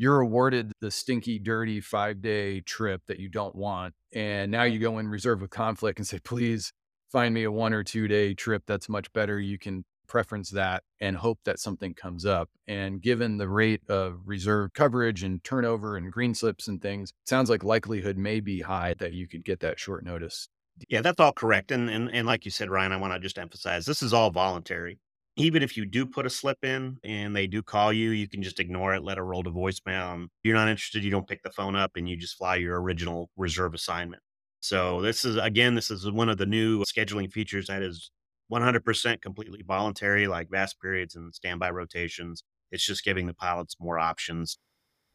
you're 0.00 0.20
awarded 0.20 0.72
the 0.80 0.90
stinky, 0.90 1.38
dirty 1.38 1.78
five 1.78 2.22
day 2.22 2.62
trip 2.62 3.02
that 3.06 3.20
you 3.20 3.28
don't 3.28 3.54
want. 3.54 3.92
And 4.14 4.50
now 4.50 4.62
you 4.62 4.78
go 4.78 4.98
in 4.98 5.06
reserve 5.06 5.42
with 5.42 5.50
conflict 5.50 5.98
and 5.98 6.08
say, 6.08 6.18
please 6.18 6.72
find 7.12 7.34
me 7.34 7.44
a 7.44 7.52
one 7.52 7.74
or 7.74 7.84
two 7.84 8.08
day 8.08 8.32
trip 8.32 8.62
that's 8.66 8.88
much 8.88 9.12
better. 9.12 9.38
You 9.38 9.58
can 9.58 9.84
preference 10.08 10.48
that 10.52 10.84
and 11.00 11.18
hope 11.18 11.40
that 11.44 11.58
something 11.58 11.92
comes 11.92 12.24
up. 12.24 12.48
And 12.66 13.02
given 13.02 13.36
the 13.36 13.50
rate 13.50 13.82
of 13.90 14.22
reserve 14.24 14.72
coverage 14.72 15.22
and 15.22 15.44
turnover 15.44 15.98
and 15.98 16.10
green 16.10 16.34
slips 16.34 16.66
and 16.66 16.80
things, 16.80 17.12
sounds 17.26 17.50
like 17.50 17.62
likelihood 17.62 18.16
may 18.16 18.40
be 18.40 18.62
high 18.62 18.94
that 19.00 19.12
you 19.12 19.28
could 19.28 19.44
get 19.44 19.60
that 19.60 19.78
short 19.78 20.02
notice. 20.02 20.48
Yeah, 20.88 21.02
that's 21.02 21.20
all 21.20 21.34
correct. 21.34 21.70
And 21.72 21.90
and, 21.90 22.10
and 22.10 22.26
like 22.26 22.46
you 22.46 22.50
said, 22.50 22.70
Ryan, 22.70 22.92
I 22.92 22.96
want 22.96 23.12
to 23.12 23.20
just 23.20 23.38
emphasize 23.38 23.84
this 23.84 24.02
is 24.02 24.14
all 24.14 24.30
voluntary 24.30 24.98
even 25.40 25.62
if 25.62 25.76
you 25.76 25.86
do 25.86 26.06
put 26.06 26.26
a 26.26 26.30
slip 26.30 26.58
in 26.62 26.98
and 27.04 27.34
they 27.34 27.46
do 27.46 27.62
call 27.62 27.92
you, 27.92 28.10
you 28.10 28.28
can 28.28 28.42
just 28.42 28.60
ignore 28.60 28.94
it, 28.94 29.02
let 29.02 29.18
it 29.18 29.22
roll 29.22 29.42
to 29.42 29.50
voicemail. 29.50 30.26
You're 30.42 30.54
not 30.54 30.68
interested, 30.68 31.02
you 31.02 31.10
don't 31.10 31.26
pick 31.26 31.42
the 31.42 31.50
phone 31.50 31.76
up, 31.76 31.92
and 31.96 32.08
you 32.08 32.16
just 32.16 32.36
fly 32.36 32.56
your 32.56 32.80
original 32.80 33.30
reserve 33.36 33.74
assignment. 33.74 34.22
So 34.60 35.00
this 35.00 35.24
is 35.24 35.36
again, 35.36 35.74
this 35.74 35.90
is 35.90 36.10
one 36.10 36.28
of 36.28 36.38
the 36.38 36.46
new 36.46 36.80
scheduling 36.80 37.32
features 37.32 37.66
that 37.68 37.82
is 37.82 38.10
100% 38.52 39.22
completely 39.22 39.62
voluntary, 39.66 40.26
like 40.26 40.48
VAST 40.50 40.80
periods 40.80 41.14
and 41.14 41.34
standby 41.34 41.70
rotations. 41.70 42.44
It's 42.70 42.84
just 42.84 43.04
giving 43.04 43.26
the 43.26 43.34
pilots 43.34 43.76
more 43.80 43.98
options. 43.98 44.58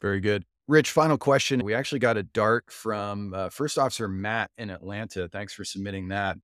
Very 0.02 0.20
good. 0.20 0.44
Rich, 0.68 0.90
final 0.90 1.16
question. 1.16 1.62
We 1.64 1.74
actually 1.74 2.00
got 2.00 2.16
a 2.16 2.24
dart 2.24 2.64
from 2.70 3.32
uh, 3.32 3.50
First 3.50 3.78
Officer 3.78 4.08
Matt 4.08 4.50
in 4.58 4.70
Atlanta. 4.70 5.28
Thanks 5.28 5.54
for 5.54 5.64
submitting 5.64 6.08
that. 6.08 6.38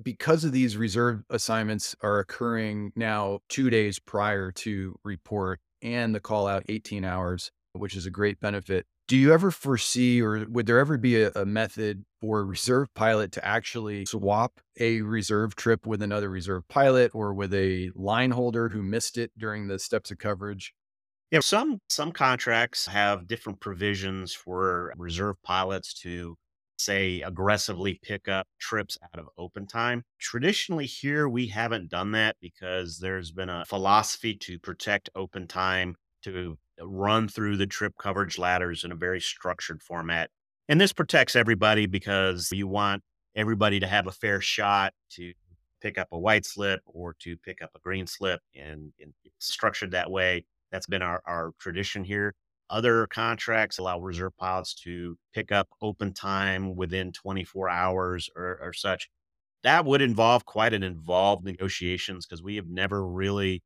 Because 0.00 0.44
of 0.44 0.52
these 0.52 0.76
reserve 0.76 1.22
assignments 1.28 1.96
are 2.02 2.20
occurring 2.20 2.92
now 2.94 3.40
two 3.48 3.68
days 3.68 3.98
prior 3.98 4.52
to 4.52 4.98
report 5.04 5.60
and 5.82 6.14
the 6.14 6.20
call 6.20 6.46
out 6.46 6.64
18 6.68 7.04
hours, 7.04 7.50
which 7.72 7.96
is 7.96 8.06
a 8.06 8.10
great 8.10 8.40
benefit. 8.40 8.86
Do 9.08 9.16
you 9.16 9.32
ever 9.32 9.50
foresee, 9.50 10.20
or 10.20 10.44
would 10.50 10.66
there 10.66 10.78
ever 10.78 10.98
be 10.98 11.22
a, 11.22 11.32
a, 11.34 11.46
method 11.46 12.04
for 12.20 12.40
a 12.40 12.44
reserve 12.44 12.92
pilot 12.92 13.32
to 13.32 13.44
actually 13.44 14.04
swap 14.04 14.60
a 14.78 15.00
reserve 15.00 15.56
trip 15.56 15.86
with 15.86 16.02
another 16.02 16.28
reserve 16.28 16.68
pilot 16.68 17.12
or 17.14 17.32
with 17.32 17.54
a 17.54 17.90
line 17.94 18.32
holder 18.32 18.68
who 18.68 18.82
missed 18.82 19.16
it 19.16 19.32
during 19.38 19.66
the 19.66 19.78
steps 19.78 20.10
of 20.10 20.18
coverage? 20.18 20.74
Yeah, 21.30 21.40
some 21.40 21.80
some 21.88 22.12
contracts 22.12 22.86
have 22.86 23.26
different 23.26 23.60
provisions 23.60 24.34
for 24.34 24.92
reserve 24.98 25.36
pilots 25.42 25.94
to 26.02 26.36
say 26.80 27.20
aggressively 27.22 27.98
pick 28.02 28.28
up 28.28 28.46
trips 28.58 28.96
out 29.02 29.18
of 29.18 29.28
open 29.36 29.66
time. 29.66 30.04
Traditionally 30.18 30.86
here 30.86 31.28
we 31.28 31.48
haven't 31.48 31.90
done 31.90 32.12
that 32.12 32.36
because 32.40 32.98
there's 32.98 33.30
been 33.30 33.48
a 33.48 33.64
philosophy 33.64 34.34
to 34.34 34.58
protect 34.58 35.10
open 35.14 35.46
time 35.46 35.96
to 36.22 36.56
run 36.80 37.28
through 37.28 37.56
the 37.56 37.66
trip 37.66 37.94
coverage 37.98 38.38
ladders 38.38 38.84
in 38.84 38.92
a 38.92 38.96
very 38.96 39.20
structured 39.20 39.82
format. 39.82 40.30
And 40.68 40.80
this 40.80 40.92
protects 40.92 41.36
everybody 41.36 41.86
because 41.86 42.50
you 42.52 42.68
want 42.68 43.02
everybody 43.34 43.80
to 43.80 43.86
have 43.86 44.06
a 44.06 44.12
fair 44.12 44.40
shot 44.40 44.92
to 45.12 45.32
pick 45.80 45.96
up 45.96 46.08
a 46.12 46.18
white 46.18 46.44
slip 46.44 46.80
or 46.86 47.14
to 47.20 47.36
pick 47.38 47.62
up 47.62 47.70
a 47.74 47.78
green 47.80 48.06
slip 48.06 48.40
and, 48.54 48.92
and 49.00 49.12
structured 49.38 49.92
that 49.92 50.10
way. 50.10 50.44
That's 50.72 50.86
been 50.86 51.02
our, 51.02 51.22
our 51.26 51.52
tradition 51.58 52.04
here. 52.04 52.34
Other 52.70 53.06
contracts 53.06 53.78
allow 53.78 53.98
reserve 54.00 54.36
pilots 54.36 54.74
to 54.82 55.16
pick 55.34 55.50
up 55.52 55.68
open 55.80 56.12
time 56.12 56.76
within 56.76 57.12
24 57.12 57.68
hours 57.68 58.28
or, 58.36 58.58
or 58.62 58.72
such. 58.72 59.08
That 59.62 59.84
would 59.84 60.02
involve 60.02 60.44
quite 60.44 60.74
an 60.74 60.82
involved 60.82 61.44
negotiations 61.44 62.26
because 62.26 62.42
we 62.42 62.56
have 62.56 62.68
never 62.68 63.06
really 63.06 63.62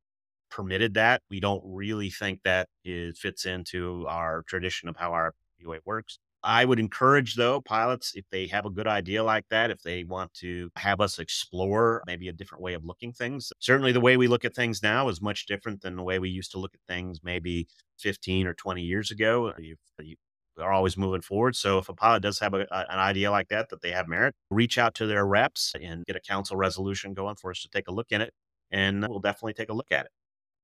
permitted 0.51 0.95
that. 0.95 1.23
We 1.31 1.41
don't 1.41 1.63
really 1.65 2.11
think 2.11 2.41
that 2.45 2.69
it 2.85 3.17
fits 3.17 3.45
into 3.45 4.07
our 4.09 4.45
tradition 4.47 4.89
of 4.89 4.97
how 4.97 5.13
our 5.13 5.35
PUA 5.61 5.81
works. 5.85 6.19
I 6.45 6.65
would 6.65 6.81
encourage, 6.81 7.37
though, 7.37 7.61
pilots, 7.61 8.13
if 8.15 8.25
they 8.31 8.47
have 8.49 8.67
a 8.67 8.71
good 8.71 8.87
idea 8.87 9.23
like 9.23 9.45
that, 9.51 9.71
if 9.71 9.83
they 9.83 10.05
want 10.05 10.35
to 10.35 10.71
have 10.77 11.01
us 11.01 11.19
explore 11.19 12.03
maybe 12.07 12.29
a 12.29 12.33
different 12.33 12.63
way 12.63 12.75
of 12.75 12.85
looking 12.85 13.13
things. 13.13 13.53
Certainly, 13.61 13.93
the 13.93 14.01
way 14.01 14.17
we 14.17 14.29
look 14.29 14.45
at 14.45 14.55
things 14.55 14.83
now 14.83 15.09
is 15.09 15.23
much 15.23 15.47
different 15.47 15.83
than 15.83 15.97
the 15.97 16.03
way 16.03 16.19
we 16.19 16.31
used 16.31 16.51
to 16.53 16.59
look 16.59 16.75
at 16.75 16.81
things 16.93 17.21
maybe 17.23 17.69
15 18.01 18.47
or 18.47 18.55
20 18.55 18.83
years 18.83 19.11
ago. 19.11 19.49
Uh, 19.49 19.53
you, 19.59 19.77
uh, 20.01 20.03
you 20.03 20.17
are 20.59 20.73
always 20.73 20.97
moving 20.97 21.23
forward. 21.23 21.55
So, 21.55 21.79
if 21.79 21.89
a 21.89 21.95
pilot 21.95 22.23
does 22.23 22.39
have 22.41 22.55
a, 22.55 22.67
an 22.73 22.99
idea 22.99 23.31
like 23.31 23.49
that, 23.49 23.69
that 23.71 23.83
they 23.83 23.93
have 23.93 24.09
merit, 24.09 24.35
reach 24.51 24.79
out 24.79 24.95
to 24.95 25.07
their 25.07 25.27
reps 25.27 25.75
and 25.81 26.05
get 26.07 26.17
a 26.17 26.21
council 26.21 26.57
resolution 26.57 27.15
going 27.15 27.37
for 27.37 27.51
us 27.51 27.63
to 27.63 27.69
take 27.69 27.89
a 27.89 27.93
look 27.93 28.11
in 28.11 28.21
it. 28.21 28.33
And 28.71 29.07
we'll 29.07 29.21
definitely 29.21 29.55
take 29.55 29.69
a 29.69 29.75
look 29.75 29.93
at 29.93 30.07
it. 30.07 30.11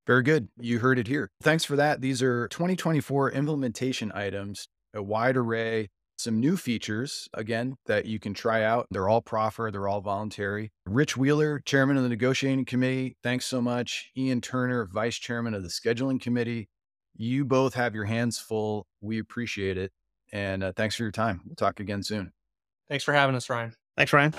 Very 0.09 0.23
good. 0.23 0.49
You 0.59 0.79
heard 0.79 0.99
it 0.99 1.07
here. 1.07 1.31
Thanks 1.43 1.65
for 1.65 1.77
that. 1.77 2.01
These 2.01 2.23
are 2.23 2.49
2024 2.49 3.31
implementation 3.33 4.11
items, 4.15 4.67
a 4.95 5.03
wide 5.03 5.37
array, 5.37 5.89
some 6.19 6.41
new 6.41 6.57
features, 6.57 7.29
again, 7.33 7.77
that 7.87 8.07
you 8.07 8.19
can 8.19 8.35
try 8.35 8.63
out. 8.63 8.87
They're 8.91 9.09
all 9.09 9.23
proffer, 9.23 9.71
they're 9.73 9.89
all 9.89 10.01
voluntary. 10.01 10.73
Rich 10.87 11.17
Wheeler, 11.17 11.61
chairman 11.61 11.97
of 11.97 12.03
the 12.03 12.09
negotiating 12.09 12.65
committee, 12.65 13.17
thanks 13.23 13.47
so 13.47 13.61
much. 13.61 14.11
Ian 14.17 14.41
Turner, 14.41 14.89
vice 14.93 15.17
chairman 15.17 15.55
of 15.55 15.63
the 15.63 15.69
scheduling 15.69 16.21
committee. 16.21 16.69
You 17.17 17.45
both 17.45 17.75
have 17.75 17.95
your 17.95 18.05
hands 18.05 18.39
full. 18.39 18.87
We 19.01 19.19
appreciate 19.19 19.77
it. 19.77 19.93
And 20.33 20.63
uh, 20.63 20.73
thanks 20.77 20.97
for 20.97 21.05
your 21.05 21.13
time. 21.13 21.41
We'll 21.47 21.57
talk 21.57 21.81
again 21.81 22.03
soon. 22.03 22.33
Thanks 22.89 23.05
for 23.05 23.13
having 23.13 23.35
us, 23.35 23.49
Ryan. 23.49 23.75
Thanks, 23.97 24.13
Ryan. 24.13 24.33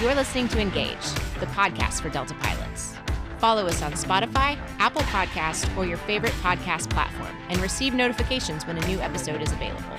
You're 0.00 0.14
listening 0.14 0.48
to 0.48 0.60
Engage, 0.60 1.04
the 1.40 1.46
podcast 1.46 2.00
for 2.00 2.08
Delta 2.08 2.34
pilots. 2.34 2.94
Follow 3.42 3.66
us 3.66 3.82
on 3.82 3.90
Spotify, 3.94 4.56
Apple 4.78 5.02
Podcasts, 5.02 5.66
or 5.76 5.84
your 5.84 5.96
favorite 5.96 6.32
podcast 6.34 6.88
platform 6.90 7.36
and 7.48 7.58
receive 7.58 7.92
notifications 7.92 8.64
when 8.68 8.78
a 8.78 8.86
new 8.86 9.00
episode 9.00 9.42
is 9.42 9.50
available. 9.50 9.96